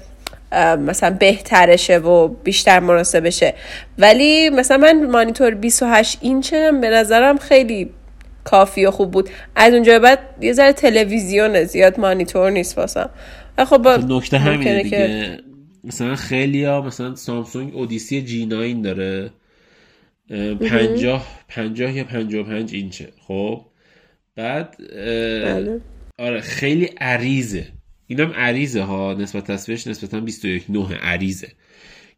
[0.87, 3.55] مثلا بهترشه و بیشتر مناسبشه
[3.99, 7.91] ولی مثلا من مانیتور 28 اینچم به نظرم خیلی
[8.45, 9.31] کافی و خوب بود.
[9.57, 13.11] از اونجا بعد یه ذره تلویزیون زیاد مانیتور نیست واسم.
[13.67, 14.99] خب نکته همینه دیگه.
[14.99, 15.39] که...
[15.85, 19.31] مثلا خیلی ها مثلا سامسونگ اودیسی جی 9 داره.
[20.61, 23.13] پنجاه پنجاه یا پنجاه پنج اینچه.
[23.27, 23.65] خب.
[24.37, 24.77] بعد
[25.45, 25.81] بله.
[26.19, 27.67] آره خیلی عریضه.
[28.07, 29.15] اینم عریضه ها.
[29.15, 31.49] نسبت تصویرش نسبتا 21 نه عریضه.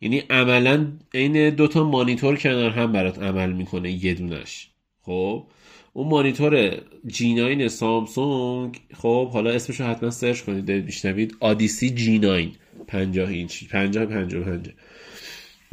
[0.01, 4.69] یعنی عملا عین دوتا مانیتور کنار هم برات عمل می‌کنه یه دونش.
[5.03, 5.47] خب.
[5.93, 6.71] اون مانیتور
[7.09, 11.37] G9 سامسونگ خب حالا اسمشو حتما سرچ کنید میشنوید.
[11.41, 13.65] آدیسی G9 50 اینچ.
[13.65, 14.69] 50 55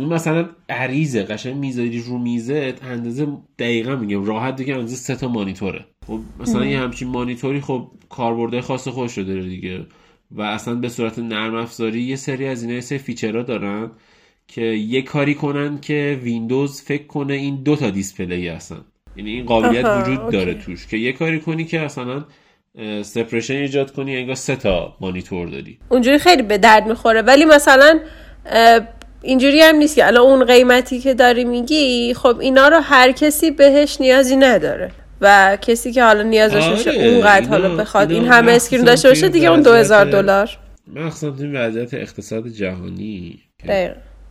[0.04, 3.28] اون مثلا عریضه قشنگ می‌ذاری رو میزه اندازه
[3.60, 4.26] دقیقا میگم.
[4.26, 5.86] راحت دیگه اندازه سه تا مانیتوره.
[6.08, 9.86] خب مثلا یه همچین مانیتوری خب کاربرده خاص خودش رو داره دیگه.
[10.32, 13.92] و اصلا به صورت نرم افزاری یه سری از اینا یه سری feature ها دارن
[14.48, 18.82] که یه کاری کنن که ویندوز فکر کنه این دو تا display هستن.
[19.18, 22.26] یعنی این قابلیت وجود داره توش که یه کاری کنی که مثلا
[23.02, 25.80] separation ایجاد کنی انگار سه تا مانیتور داری.
[25.90, 27.22] اونجوری خیلی به درد می‌خوره.
[27.22, 28.00] ولی مثلا
[29.24, 33.52] اینجوری هم نیست که الان اون قیمتی که داری میگی خب اینا رو هر کسی
[33.52, 34.92] بهش نیازی نداره.
[35.22, 39.08] و کسی که حالا نیاز داشته باشه آره، اونقدر حالا بخواد این همه اسکرین داشته
[39.10, 40.50] باشه دیگه اون 2000 دلار.
[40.96, 43.40] مخصوصا تو این وضعیت اقتصاد جهانی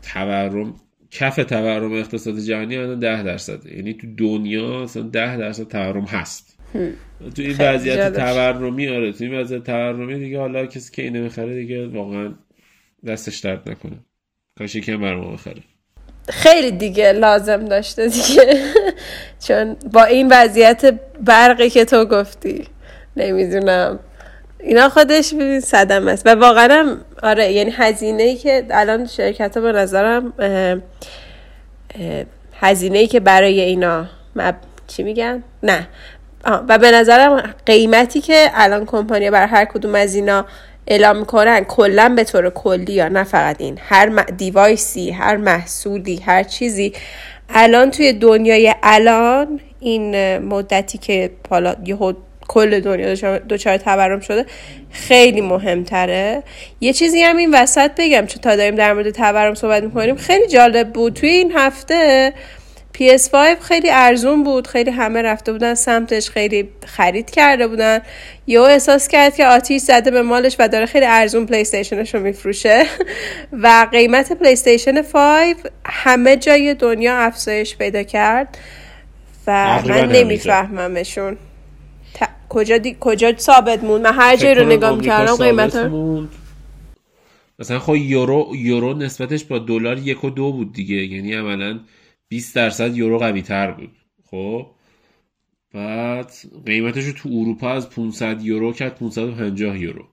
[0.02, 0.74] تورم
[1.10, 6.58] کف تورم اقتصاد جهانی الان 10 درصد یعنی تو دنیا اصلا 10 درصد تورم هست.
[7.36, 8.16] تو این وضعیت.
[8.16, 12.34] تورمی آره تو این وضعیت تورمی دیگه حالا کسی که اینو می‌خره دیگه واقعا
[13.06, 13.98] دستش درد نکنه.
[14.58, 15.62] کاش یکم بر ما بخره.
[16.28, 18.58] خیلی دیگه لازم داشته دیگه.
[19.46, 22.66] چون با این وضعیت برقی که تو گفتی
[23.16, 23.98] نمی‌دونم.
[24.60, 26.26] اینا خودش ببین صدم است.
[26.26, 30.32] و واقعا آره یعنی هزینه ای که الان شرکت ها به نظرم
[32.60, 34.56] هزینه ای که برای اینا مب...
[34.86, 35.88] چی میگن؟ نه.
[36.44, 40.46] آه، و به نظرم قیمتی که الان کمپانیا بر هر کدوم از اینا
[40.86, 43.78] اعلام می‌کنن کلا به طور کلی یا نه فقط این.
[43.88, 46.92] هر دیوایسی هر محصولی هر چیزی.
[47.48, 52.12] الان توی دنیای الان این مدتی که حالا یهو
[52.48, 54.46] کل دنیا دچار تورم شده
[54.90, 56.42] خیلی مهمتره.
[56.80, 60.46] یه چیزی هم این وسط بگم چون تا داریم در مورد تورم صحبت می‌کنیم خیلی
[60.46, 61.14] جالب بود.
[61.14, 62.32] توی این هفته
[62.98, 68.00] PS5 خیلی ارزون بود خیلی همه رفته بودن سمتش خیلی خرید کرده بودن.
[68.46, 72.20] یهو احساس کرد که آتیش زده به مالش و داره خیلی ارزون پلی استیشنش رو
[72.20, 72.86] میفروشه.
[73.52, 78.58] و قیمت پلی استیشن 5 همه جای دنیا افزایش پیدا کرد
[79.46, 80.12] و من.
[80.12, 81.36] نمیفهممشون.
[82.14, 82.96] ت- کجا دی...
[83.00, 86.26] کجا ثابت موند؟ من هر جایی رو نگاه می‌کردم قیمت رو.
[87.58, 90.96] مثلا خب یورو یورو نسبتش با دلار یک و دو بود دیگه.
[90.96, 91.80] یعنی عملا
[92.32, 93.90] 20 درصد یورو قوی تر بود.
[94.30, 94.66] خب؟
[95.74, 96.32] بعد
[96.66, 100.04] قیمتش تو اروپا از 500 یورو کرد 550 یورو.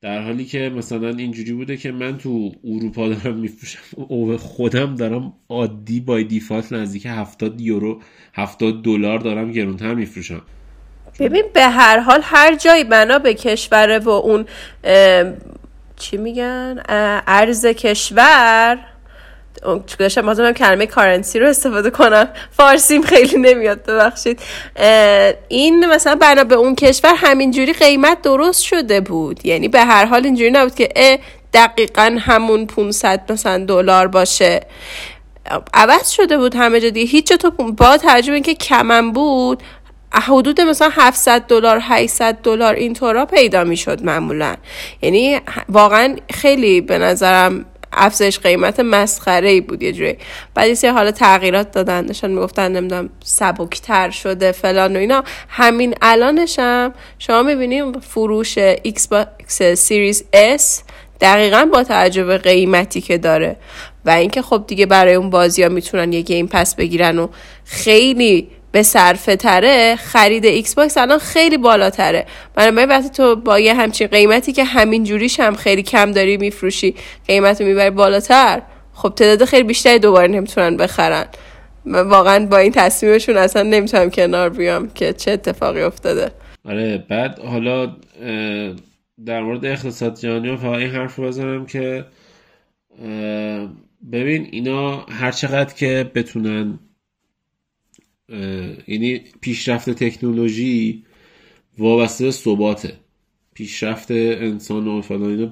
[0.00, 5.32] در حالی که مثلا اینجوری بوده که من تو اروپا دارم میفروشم او خودم دارم
[5.48, 8.00] عادی بای دیفالت نزدیک 70 یورو
[8.34, 10.42] 70 دلار دارم گرونتر میفروشم.
[11.20, 14.46] ببین به هر حال هر جایی بنا به کشوره و اون
[15.96, 16.82] چی میگن؟
[17.26, 18.89] ارز کشور
[19.98, 22.28] داشتم بازم کلمه کارنسی رو استفاده کنم.
[22.50, 24.40] فارسیم خیلی نمیاد ببخشید.
[25.48, 29.46] این مثلا بنا به اون کشور همینجوری قیمت درست شده بود.
[29.46, 31.18] یعنی به هر حال اینجوری نبود که
[31.54, 34.60] دقیقا همون 500 مثلا دلار باشه.
[35.74, 37.10] عوض شده بود همه جا دیگه.
[37.10, 39.62] هیچ تو با ترجمه اینکه کمم بود
[40.12, 44.54] حدود مثلا 700 دلار 800 دلار اینطورا پیدا می‌شد معمولا.
[45.02, 47.64] یعنی واقعا خیلی به نظرم
[48.00, 50.16] افزایش قیمت مسخره ای بود یه جوری.
[50.54, 55.24] بعد یه حالا تغییرات دادن داشتن می‌گفتن نمی‌دونم سبکتر شده فلان و اینا.
[55.48, 60.82] همین الانش هم شما می‌بینیم فروش ایکس باکس سیریز اس
[61.20, 63.56] دقیقا با توجه به قیمتی که داره.
[64.04, 67.28] و اینکه خب دیگه برای اون بازی ها می‌تونن یه Game Pass بگیرن و
[67.64, 72.26] خیلی به صرفه تره خرید ایکس باکس الان خیلی بالاتره.
[72.54, 76.94] بنابراین وقتی تو با یه همچین قیمتی که همین جوریش هم خیلی کم داری میفروشی
[77.26, 78.62] قیمت رو می‌بری بالاتر
[78.94, 81.24] خب تعداد خیلی بیشتری دوباره نمی‌تونن بخرن.
[81.84, 86.30] من واقعا با این تصمیمشون اصلا نمی‌تونم کنار بیام که چه اتفاقی افتاده.
[86.64, 87.96] آره بعد حالا
[89.26, 92.04] در مورد اقتصاد جهانی فقط این حرف بزنم که
[94.12, 96.78] ببین اینا هر چقدر که بتونن
[98.88, 101.02] یعنی پیشرفت تکنولوژی
[101.78, 102.92] وابسته به ثباته.
[103.54, 105.50] پیشرفت انسان و فلان اینا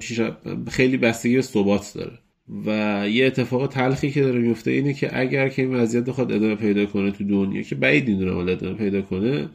[0.69, 2.19] خیلی بستگی به ثبات داره.
[2.65, 2.69] و
[3.09, 6.85] یه اتفاق تلخی که داره میفته اینه که اگر که این وضعیت بخواد ادامه پیدا
[6.85, 9.49] کنه تو دنیا که بعید می‌دونم حالا ادامه پیدا کنه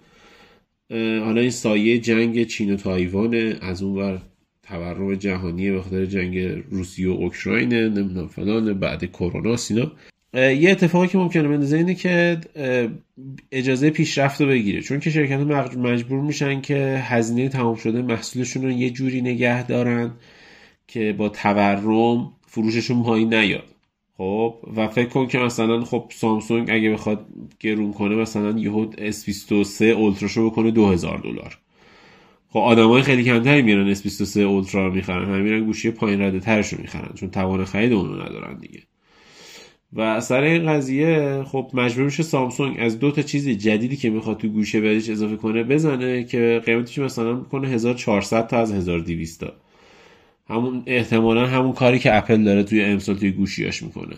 [1.20, 4.22] حالا این سایه جنگ چین و تایوانه از اون ور
[4.62, 6.38] تورم جهانی به خاطر جنگ
[6.70, 11.94] روسیه و اوکراینه نمی‌دونم فلان بعد کرونا اینا اه، یه اتفاقی که ممکنه بندازه اینه
[11.94, 12.40] که
[13.52, 14.80] اجازه پیشرفت رو بگیره.
[14.80, 15.38] چون که شرکت
[15.76, 20.12] مجبور میشن که هزینه تمام شده محصولشون رو یه جوری نگه دارن
[20.86, 23.74] که با تورم فروششون پایین نیاد.
[24.16, 27.26] خب؟ و فکر کن که مثلا خب سامسونگ اگه بخواد
[27.60, 31.58] گرون کنه مثلا یهو S23 اولتراشو بکنه 2000 دلار.
[32.48, 35.24] خب آدمای خیلی کمتری میرن S23 اولترا رو می‌خرن.
[35.24, 38.80] همه میرن گوشی پایین رده ترش رو می‌خرن چون توان خرید اونو ندارن دیگه.
[39.94, 44.38] و سر این قضیه خب مجبور میشه سامسونگ از دو تا چیز جدیدی که می‌خواد
[44.38, 49.52] تو گوشه بهش اضافه کنه بزنه که قیمتش مثلا کنه 1400 تا از 1200 تا.
[50.48, 54.16] همون احتمالا همون کاری که اپل داره توی امسال توی گوشیاش می‌کنه.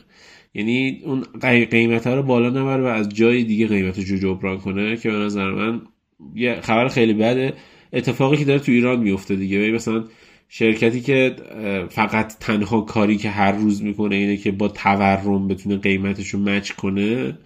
[0.54, 1.22] یعنی اون
[1.70, 5.16] قیمت ها رو بالا نبره و از جای دیگه قیمت رو جبران کنه که به
[5.16, 5.80] نظر من
[6.34, 7.52] یه خبر خیلی بده.
[7.92, 9.70] اتفاقی که داره تو ایران میفته دیگه.
[9.70, 10.04] مثلا
[10.48, 11.36] شرکتی که
[11.90, 16.70] فقط تنها کاری که هر روز می‌کنه اینه که با تورم بتونه قیمتش رو مچ
[16.70, 17.38] کنه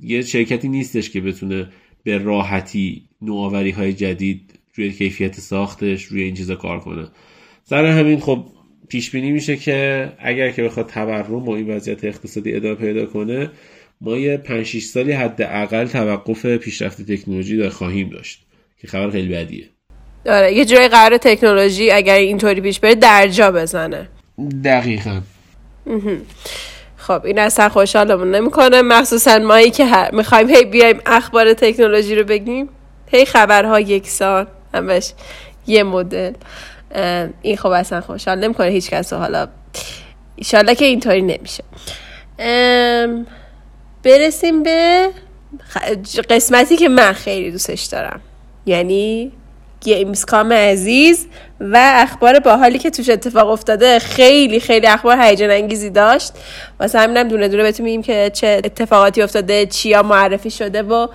[0.00, 1.68] یه شرکتی نیستش که بتونه
[2.02, 7.08] به راحتی نوآوری های جدید روی کیفیت ساختش روی این چیزا کار کنه.
[7.64, 8.46] سر همین خب
[8.88, 13.50] پیش بینی میشه که اگر که بخواد تورم و این وضعیت اقتصادی ادامه پیدا کنه
[14.00, 18.46] ما یه 5 6 سالی حداقل توقف پیشرفت تکنولوژی دار خواهیم داشت
[18.78, 19.68] که خبر خیلی بدیه.
[20.26, 24.08] داره یه جای قرار تکنولوژی اگر اینطوری پیش بره درجا بزنه.
[24.64, 25.20] دقیقا.
[26.96, 28.82] خب این اصلا خوشحالمون نمی‌کنه.
[28.82, 32.68] مخصوصا مایی که می‌خوایم هی بیایم اخبار تکنولوژی رو بگیم
[33.12, 34.46] هی خبرها یکسان.
[34.74, 35.12] همش
[35.66, 36.32] یه مدل.
[37.42, 39.48] این خب اصلا خوشحال نمی‌کنه هیچ کس حالا
[40.36, 41.64] ایشالله که اینطوری نمیشه.
[44.02, 45.08] برسیم به
[46.30, 48.20] قسمتی که من خیلی دوستش دارم.
[48.66, 49.32] یعنی
[49.80, 51.26] گیمز عزیز
[51.60, 56.32] و اخبار باحالی که توش اتفاق افتاده خیلی خیلی اخبار هیجان انگیزی داشت.
[56.80, 61.08] واسه همینم دونه دونه بهتون میگیم که چه اتفاقاتی افتاده چیا معرفی شده و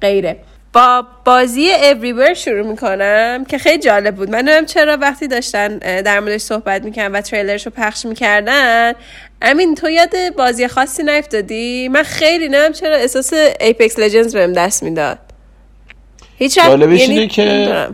[0.00, 0.36] غیره.
[0.72, 4.30] با بازی Everywhere شروع می‌کنم که خیلی جالب بود.
[4.30, 8.92] من نمیم چرا وقتی داشتن در موردش صحبت می‌کنن و تریلرش رو پخش می‌کردن
[9.42, 14.82] امین تو یاد بازی خاصی نیفتادی؟ من خیلی نمیم چرا احساس Apex Legends بهم دست
[14.82, 15.18] می‌داد.
[16.38, 17.88] چیز جالبش یعنی اینه که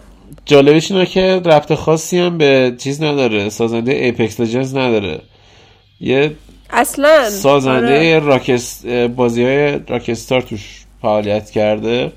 [0.44, 5.20] جالبش اینه که ربط خاصی هم به چیز نداره سازنده Apex Legends نداره.
[6.00, 6.32] یه
[6.70, 9.08] اصلا سازنده آره.
[9.08, 12.12] بازی های راکستار توش فعالیت کرده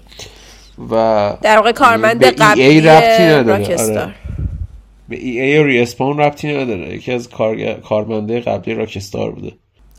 [0.91, 3.77] و در واقع کارمند قبلی ربطی نداره.
[3.77, 4.13] آره.
[5.09, 6.95] به EA و Respawn ربطی نداره.
[6.95, 7.73] یکی از کار...
[7.73, 9.51] کارمند قبلی راکستار بوده.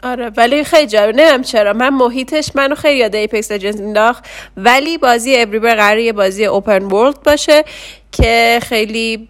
[0.03, 1.17] آره ولی خیلی جالب.
[1.17, 1.73] نمی‌دونم چرا.
[1.73, 4.25] من محیطش منو خیلی یاد Apex Legends انداخت.
[4.57, 7.65] ولی بازی Everywhere قراره یه بازی open world باشه
[8.13, 9.29] که خیلی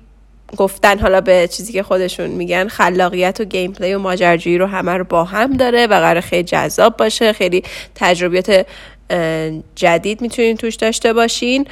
[0.57, 5.05] گفتن حالا به چیزی که خودشون میگن خلاقیت و gameplay و ماجراجویی رو همه رو
[5.05, 7.33] با هم داره و قراره خیلی جذاب باشه.
[7.33, 7.63] خیلی
[7.95, 8.67] تجربیات
[9.75, 11.67] جدید می‌تونین توش داشته باشین.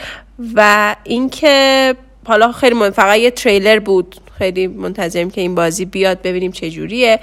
[0.55, 1.95] و اینکه
[2.27, 4.17] حالا خیلی من فقط یه تریلر بود.
[4.39, 7.21] خیلی منتظریم که این بازی بیاد ببینیم چه جوریه.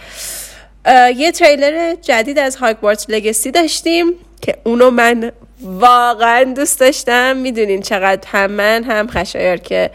[1.15, 4.07] یه تریلر جدید از هاگوارتس لگسی داشتیم
[4.41, 7.37] که اونو من واقعا دوست داشتم.
[7.37, 9.91] می‌دونین چقدر هم من هم خشایار که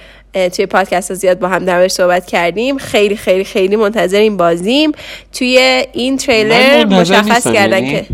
[0.56, 4.92] توی پادکست زیاد با هم درش صحبت کردیم خیلی خیلی خیلی منتظر این بازیم.
[5.32, 8.06] توی این تریلر مشخص کردن یعنی که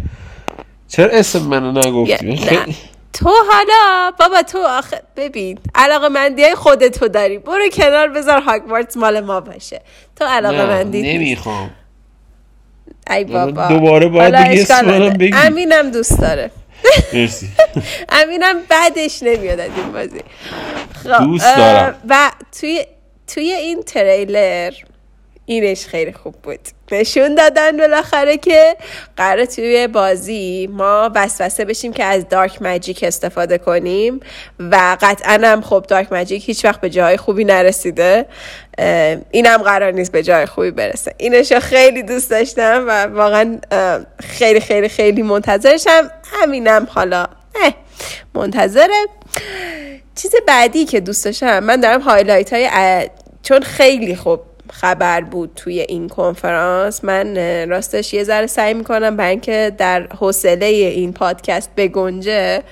[0.89, 2.39] چرا اسم منو نگفتی؟
[3.13, 7.39] تو حالا بابا تو آخه ببین علاقه مندی های خودتو داری.
[7.39, 9.81] برو کنار بذار هاگوارتس مال ما باشه.
[10.17, 11.71] تو علاقه مندی نمی‌خوام.
[13.11, 13.69] ای بابا.
[13.69, 14.35] دوباره باید
[15.19, 16.51] بگی امینم دوست داره.
[17.13, 17.49] مرسی.
[18.23, 20.21] امینم بعدش نمیاد از این بازی.
[21.05, 21.95] خب دوست دارم.
[22.09, 22.87] و توی
[23.27, 24.73] توی این تریلر
[25.47, 26.61] اینش خیلی خوب بود.
[26.93, 28.77] نشون دادن بالاخره که
[29.17, 34.21] قرار توی بازی ما وسوسه بشیم که از دارک مجیک استفاده کنیم
[34.59, 38.27] و قطعا هم خب دارک مجیک هیچ وقت به جای خوبی نرسیده.
[39.31, 41.15] اینم قرار نیست به جای خوبی برسه.
[41.19, 43.59] اینشو خیلی دوست داشتم و واقعا
[44.21, 46.11] خیلی خیلی خیلی منتظرشم.
[46.25, 47.27] همینم حالا.
[48.35, 49.07] منتظره.
[50.15, 52.69] چیز بعدی که دوست داشتم من دارم highlight های
[53.43, 54.41] چون خیلی خوب
[54.73, 57.05] خبر بود توی این کنفرانس.
[57.05, 57.37] من
[57.69, 62.63] راستش یه ذره سعی می‌کنم برای اینکه در حوصله این پادکست بگنجه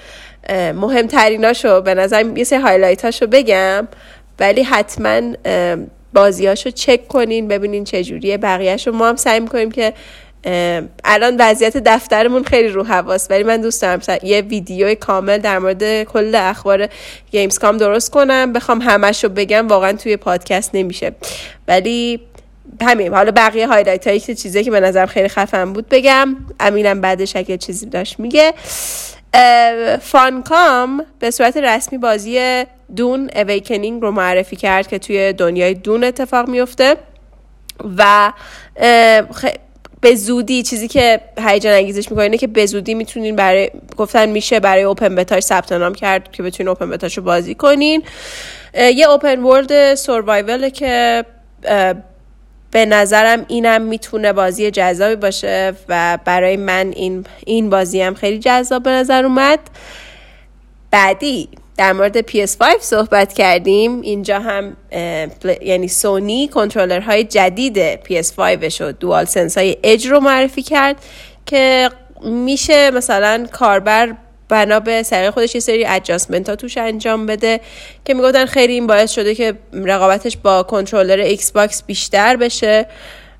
[0.75, 3.89] مهمتریناشو به نظر یه سری highlight اشو بگم.
[4.41, 5.21] ولی حتما
[6.13, 8.39] بازیاشو چک کنین ببینین چجوریه.
[8.39, 9.93] بقیهشو ما هم سعی می‌کنیم که
[11.05, 16.03] الان وضعیت دفترمون خیلی رو هواست ولی من دوست دارم یه ویدیو کامل در مورد
[16.03, 16.89] کل اخبار
[17.31, 18.53] Gamescom درست کنم.
[18.53, 21.13] بخوام همش رو بگم واقعا توی پادکست نمیشه.
[21.69, 22.21] ولی
[22.83, 26.37] همین حالا بقیه highlight هایی که چیزی که به نظرم خیلی خفن بود بگم.
[26.61, 28.55] امینم بعدش اگه چیزی داشت میگه.
[30.01, 32.65] Funcom به صورت رسمی بازی
[32.97, 36.97] Dune: Awakening رو معرفی کرد که توی دنیای Dune اتفاق میفته
[37.99, 38.33] و
[40.03, 44.61] به زودی چیزی که هیجان انگیزش می‌کنه اینه که به زودی می‌تونین برای گفتن میشه
[44.61, 48.03] برای open beta ش ثبت نام کرد که بتونین open beta شو بازی کنین.
[48.75, 51.25] یه open world survival که
[52.71, 58.39] به نظرم اینم می‌تونه بازی جذابی باشه و برای من این این بازی هم خیلی
[58.39, 59.61] جذاب به نظر اومد.
[60.91, 64.01] بعدی در مورد PS5 صحبت کردیم.
[64.01, 64.77] اینجا هم
[65.63, 70.97] یعنی سونی کنترلرهای جدید PS5 و DualSense های Edge رو معرفی کرد
[71.47, 71.91] که
[72.25, 74.15] میشه مثلا کاربر
[74.49, 77.61] بنا به سلیقه خودش یه سری adjustment ها توش انجام بده
[78.05, 82.87] که می‌گفتن خیلی این باعث شده که رقابتش با کنترلر ایکس باکس بیشتر بشه.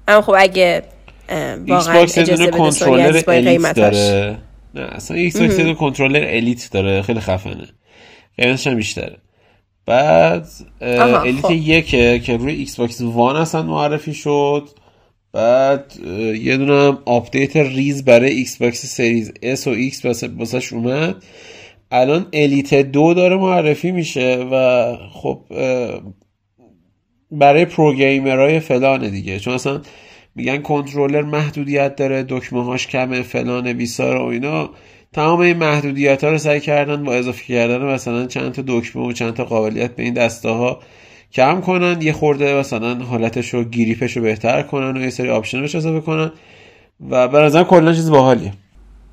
[0.09, 0.83] اما خب اگه
[1.69, 4.39] واقعا اجازه بده controller Elite داره.
[4.75, 7.03] نه اصلا ایکس باکس controller Elite داره.
[7.03, 7.69] خیلی خفنه.
[8.39, 9.17] قیمتش هم بیشتره.
[9.87, 10.49] بعد
[10.81, 11.51] Elite خب.
[11.51, 14.69] یک که روی ایکس باکس وان اصلا معرفی شد.
[15.33, 15.93] بعد
[16.41, 20.05] یه دونه update ریز برای ایکس باکس سریز S و X
[20.39, 21.25] واسش اومد.
[21.91, 25.45] الان Elite دو داره معرفی میشه و خب
[27.31, 29.39] برای pro gamer های فلانه دیگه.
[29.39, 29.81] چون اصلا
[30.35, 34.71] میگن کنترلر محدودیت داره دکمه هاش کمه فلانه بیسار و اینا.
[35.13, 39.13] تمام این محدودیت ها رو سعی کردن با اضافه کردن مثلا چند تا دکمه و
[39.13, 40.81] چند تا قابلیت به این دسته ها
[41.33, 42.03] کم کنن.
[42.03, 45.75] یه خورده مثلا حالتش رو grip ش رو بهتر کنن و یه سری option بهش
[45.75, 46.33] اضافه کنن.
[47.11, 48.53] و به کلا چیز باحالیه.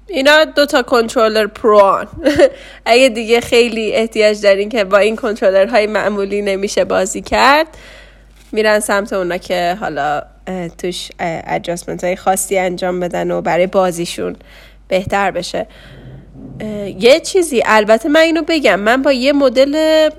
[0.08, 2.06] اینا دو تا کنترلر pro
[2.86, 7.68] اگه دیگه خیلی احتیاج دارین که با این کنترلر های معمولی نمیشه بازی کرد
[8.52, 10.22] میرن سمت اونا که حالا
[10.78, 14.36] توش adjustment های خاصی انجام بدن و برای بازیشون
[14.90, 15.68] بهتر بشه.
[17.00, 20.10] یه چیزی البته من اینو بگم من با یه مدل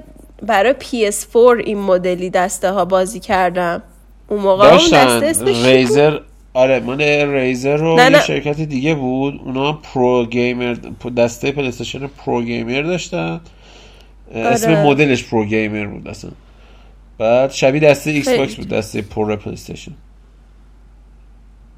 [0.42, 3.82] برای PS4 این مدلی دسته ها بازی کردم.
[4.28, 4.90] اون موقع اون
[5.20, 6.18] دسته Razer
[6.54, 7.00] آره من
[7.32, 9.40] Razer رو نه یه شرکت دیگه بود.
[9.44, 10.76] اونا pro gamer
[11.16, 13.40] دسته پلیستشن pro gamer داشتن.
[14.34, 14.46] آره.
[14.46, 16.30] اسم مدلش pro gamer بود اصلا.
[17.18, 19.92] بعد شبیه دسته ایکس باکس بود دسته pro پلیستشن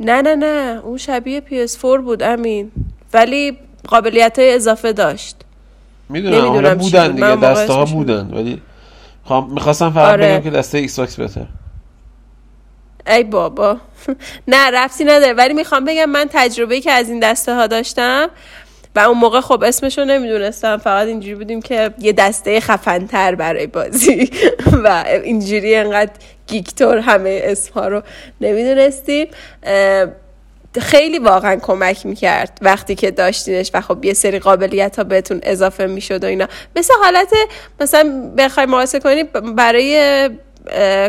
[0.05, 2.72] نه نه نه اون شبیه PS4 بود امین.
[3.14, 5.36] ولی قابلیت های اضافه داشت.
[6.09, 8.62] می‌دونم حالا بودن دیگه دسته ها بودن ولی
[9.50, 10.32] می‌خواستم فقط آره.
[10.32, 11.46] بگم که دسته ایکس باکس بهتر
[13.07, 13.76] ای بابا.
[14.48, 15.32] نه ربطی نداره.
[15.32, 18.28] ولی می‌خوام بگم من تجربه که از این دسته ها داشتم
[18.96, 20.76] و اون موقع خب اسمش رو نمی‌دونستم.
[20.76, 24.30] فقط اینجوری بودیم که یه دسته خفنتر برای بازی.
[24.84, 26.12] و اینجوری انقدر
[26.53, 28.03] geek طور همه اسمها رو
[28.40, 29.26] نمی‌دونستیم.
[30.80, 35.86] خیلی واقعا کمک می‌کرد وقتی که داشتینش و خب یه سری قابلیت ها بهتون اضافه
[35.86, 36.48] می‌شد و اینا.
[36.76, 37.34] مثل حالت
[37.80, 39.22] مثلا بخوای مقایسه کنی
[39.57, 40.30] برای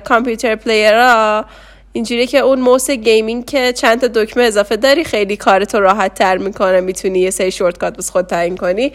[0.06, 1.46] کامپیوتر player ها
[1.94, 6.38] اینجوری که اون موس gaming که چند تا دکمه اضافه داری خیلی کارتو راحت تر
[6.38, 8.94] می‌کنه می‌تونی یه سری shortcut واسه خود تعیین کنی.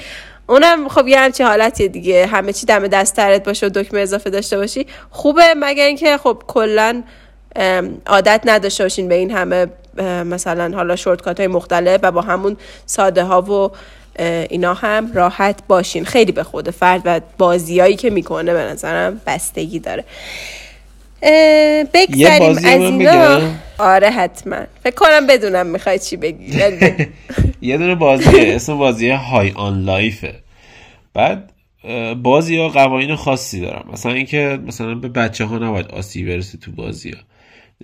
[0.48, 2.26] اونم خب یه همچی حالتیه دیگه.
[2.26, 4.86] همه چی دم دسترت باشه و دکمه اضافه داشته باشی.
[5.10, 7.02] خوبه مگر اینکه خب کلا
[8.06, 9.66] عادت نداشته باشین به این همه
[10.24, 13.70] مثلا حالا شورتکات های مختلف و با همون ساده ها و
[14.50, 16.04] اینا هم راحت باشین.
[16.04, 20.04] خیلی به خود فرد و بازیایی که می‌کنه به نظرم بستگی داره.
[21.94, 23.40] بگذاریم از اینا
[23.78, 24.56] آره حتما.
[24.82, 26.52] فکر کنم بدونم می‌خوای چی بگی
[27.60, 30.34] یه دونه بازی اسم بازی High on Life ه.
[31.14, 31.52] بعد
[32.22, 36.72] بازی ها قوانین خاصی دارن مثلا اینکه مثلا به بچه ها نباید آسیب برسه تو
[36.72, 37.18] بازی ها.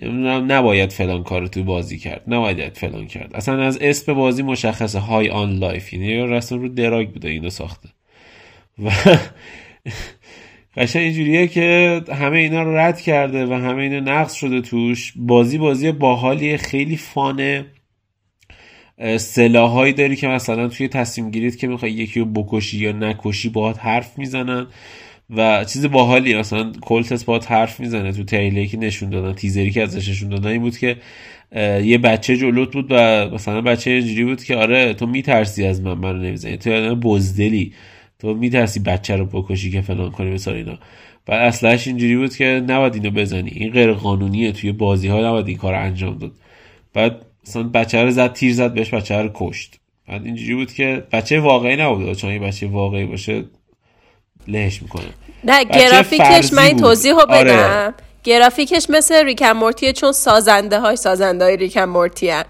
[0.01, 2.21] نمی‌دونم نباید فلان کار تو بازی کرد.
[2.27, 3.35] نباید فلان کرد.
[3.35, 5.93] اصلا از اسم بازی مشخصه High on Life.
[5.93, 7.89] یعنی رسما رو drug بوده اینو ساخته.
[8.83, 8.91] و
[10.77, 15.13] قشنگ اینجوریه که همه اینا رو رد کرده و همه اینا نقص شده توش.
[15.15, 17.65] بازی بازی باحالی خیلی fun ه.
[19.17, 23.79] سلاحایی داری که مثلا توی تصمیم گیرید که می‌خوای یکی رو بکشی یا نکشی باهات
[23.79, 24.67] حرف می‌زنن.
[25.29, 29.83] و چیز باحالی مثلا کلتس با حرف می‌زنه تو تریلی که نشون دادن تیزری که
[29.83, 30.97] ازش نشون دادن این بود که
[31.83, 35.93] یه بچه جلوت بود و مثلا بچه اینجوری بود که آره تو میترسی از من
[35.93, 37.73] منو نمی‌زنی تو یادم بزدلی.
[38.19, 40.77] تو میترسی بچه رو بکشی که فلان کنی مثلا اینا.
[41.27, 43.49] و اصلش اینجوری بود که نباید اینو بزنی.
[43.49, 46.31] این غیر قانونیه توی بازی ها نباید این کار انجام داد.
[46.93, 49.79] بعد مثلا بچه رو زد تیر زد بهش بچه رو کشت.
[50.07, 52.13] بعد اینجوری بود که بچه واقعی نبود.
[52.13, 53.43] چون بچه واقعی باشه
[54.47, 55.05] لهش می‌کنه.
[55.43, 57.43] نه گرافیکش من این توضیح رو آره.
[57.43, 57.53] بدم.
[57.53, 57.93] آره.
[58.23, 62.43] گرافیکش مثل ریکم مورتیه چون سازنده های سازنده های ریکم مورتی هن.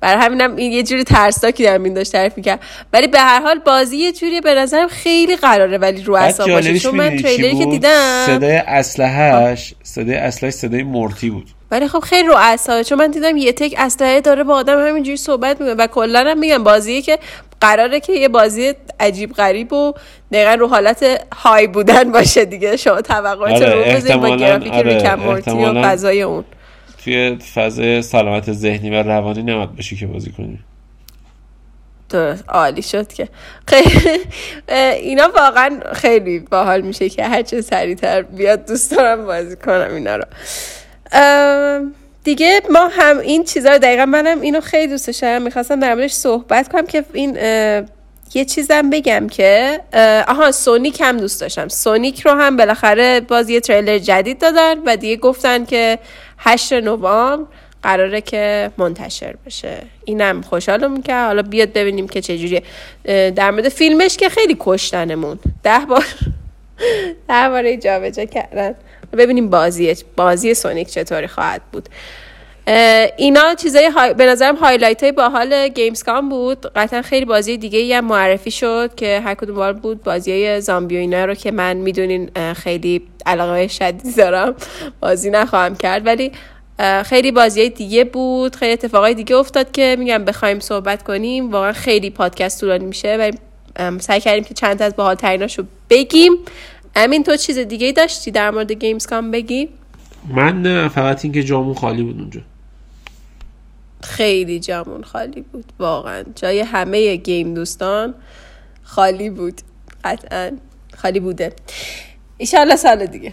[0.00, 2.60] برای همینم این یه جوری ترسناکی در این داشت تعریف می‌کرد.
[2.92, 6.78] ولی به هر حال بازی یه جوری به نظرم خیلی قراره ولی رو اصلا باشه
[6.78, 11.46] چون من تریلری که دیدم صدای اسلحهش صدای اسلحه صدای مورتی بود.
[11.70, 15.16] ولی خب خیلی رو اعصابه چون من دیدم یه تک اسلحه داره با آدم همینجوری
[15.16, 17.18] صحبت می‌کنه و کلا هم میگم بازیه که
[17.60, 19.92] قراره که یه بازی عجیب غریب و
[20.32, 24.94] دقیقا رو حالت های بودن باشه دیگه شما توقعات آره رو بزنید با گرافیک آره
[24.94, 26.44] ریکم و فضای اون.
[27.04, 30.58] توی فضای سلامت ذهنی و روانی نمید باشی که بازی کنی.
[32.08, 32.44] درست.
[32.48, 33.28] عالی شد که.
[33.66, 34.18] خیلی.
[34.94, 40.24] اینا واقعا خیلی باحال میشه که هرچه سریعتر بیاد دوست دارم بازی کنم اینا رو.
[42.24, 45.42] دیگه ما هم این چیزا رو دقیقا منم اینو خیلی دوست داشتم.
[45.42, 47.36] می‌خواستم در صحبت کنم که این
[48.34, 49.80] یه چیزم بگم که
[50.28, 51.68] آها سونیک هم دوست داشتم.
[51.68, 55.98] سونیک رو هم بالاخره باز یه تریلر جدید دادن و دیگه گفتن که
[56.42, 57.38] 8 نوامبر
[57.82, 59.82] قراره که منتشر بشه.
[60.04, 62.62] اینم خوشحالم که حالا بیاد ببینیم که چجوریه.
[63.30, 65.38] در مورد فیلمش که خیلی کشتنمون.
[65.62, 66.04] ده بار
[67.28, 68.74] ده بار جابجا کردن.
[69.12, 71.88] ببینیم بازی بازی سونیک چطوری خواهد بود.
[73.16, 74.14] اینا چیزای های...
[74.14, 76.66] به نظرم highlight های باحال Gamescom بود.
[76.76, 80.02] قطعا خیلی بازی دیگه ای معرفی شد که هر کدوم بار بود.
[80.02, 84.54] بازی های زامبی و اینا رو که من می‌دونین خیلی علاقه شدید دارم
[85.00, 86.06] بازی نخواهم کرد.
[86.06, 86.32] ولی
[87.04, 88.56] خیلی بازی دیگه بود.
[88.56, 91.50] خیلی اتفاقای دیگه افتاد که میگم بخوایم صحبت کنیم.
[91.50, 93.16] واقعا خیلی پادکست طولانی میشه.
[93.16, 93.32] و
[93.98, 96.32] سعی کردیم که چند از باحال تریناشو بگیم.
[96.96, 99.68] امین تو چیز دیگه داشتی در مورد Gamescom بگی؟
[100.34, 102.40] من فقط اینکه جامون خالی بود اونجا.
[104.02, 106.24] خیلی جامون خالی بود واقعا.
[106.34, 108.14] جای همه game دوستان
[108.82, 109.60] خالی بود
[110.04, 110.50] قطعا
[110.96, 111.52] خالی بوده.
[112.38, 113.32] ایشالله سال دیگه.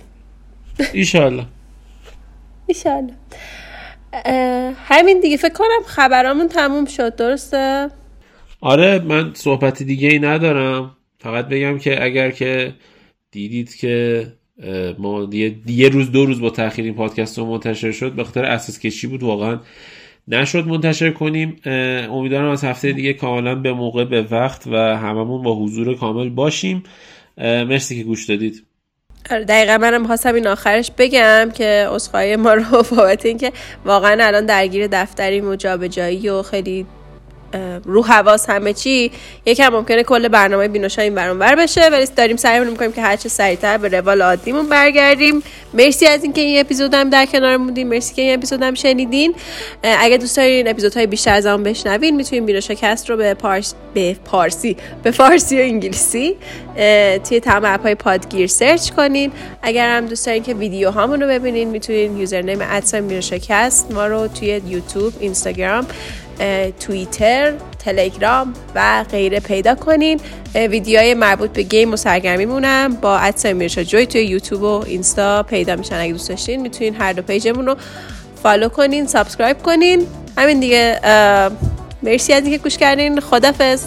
[0.93, 1.45] ایشالله.
[2.67, 3.13] ایشالله.
[4.75, 7.89] همین دیگه فکر کنم خبرامون تموم شد درسته؟
[8.61, 10.95] آره من صحبت دیگه ای ندارم.
[11.19, 12.73] فقط بگم که اگر که
[13.31, 14.27] دیدید که
[14.97, 15.29] ما
[15.65, 19.07] یه روز دو روز با تاخیر این پادکست رو منتشر شد به خاطر اساس کشی
[19.07, 19.59] بود واقعا
[20.27, 21.55] نشد منتشر کنیم.
[22.11, 26.83] امیدوارم از هفته دیگه کاملا به موقع به وقت و هممون با حضور کامل باشیم.
[27.37, 28.63] مرسی که گوش دادید.
[29.31, 32.63] آره، دقیقا منم خواستم این آخرش بگم که اصخایی ما رو
[32.95, 33.51] بابت اینکه
[33.85, 36.85] واقعا الان درگیر دفتریم و جابجایی و خیلی
[37.85, 39.11] رو حواس همه چی
[39.45, 43.29] یکم ممکنه کل برنامه بینوشا این برون بر بشه ولی داریم سعی می‌کنیم که هرچه
[43.29, 45.43] سریعتر به روال عادیمون برگردیم.
[45.73, 49.35] مرسی از اینکه این اپیزود هم در کنار بودیم مرسی که این اپیزود هم شنیدین.
[49.83, 54.15] اگه دوست دارین اپیزودهای بیشتر از اون بشنوین می‌تونین بینوشا کست رو به پارس به
[54.25, 56.35] پارسی به فارسی و انگلیسی
[57.29, 59.31] توی تمام اپ های پادگیر سرچ کنین.
[59.61, 62.59] اگر هم دوست دارین که ویدیو هامون رو ببینین می‌تونین username
[63.47, 65.87] کست ما رو توی یوتیوب اینستاگرام
[66.79, 70.19] توییتر تلگرام و غیره پیدا کنین.
[70.55, 75.75] ویدیوهای مربوط به game و سرگرمیمونم با ادسای میرشا جوی توی یوتیوب و اینستا پیدا
[75.75, 75.95] میشن.
[75.95, 77.75] اگه دوست داشتین می‌تونین هر دو page مون رو
[78.43, 80.07] follow کنین subscribe کنین.
[80.37, 80.99] همین دیگه
[82.03, 83.19] مرسی از اینکه گوش کردین.
[83.19, 83.85] خدافظ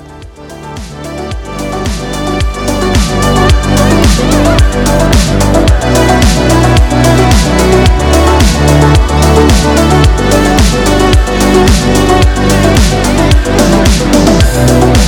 [14.66, 15.00] Música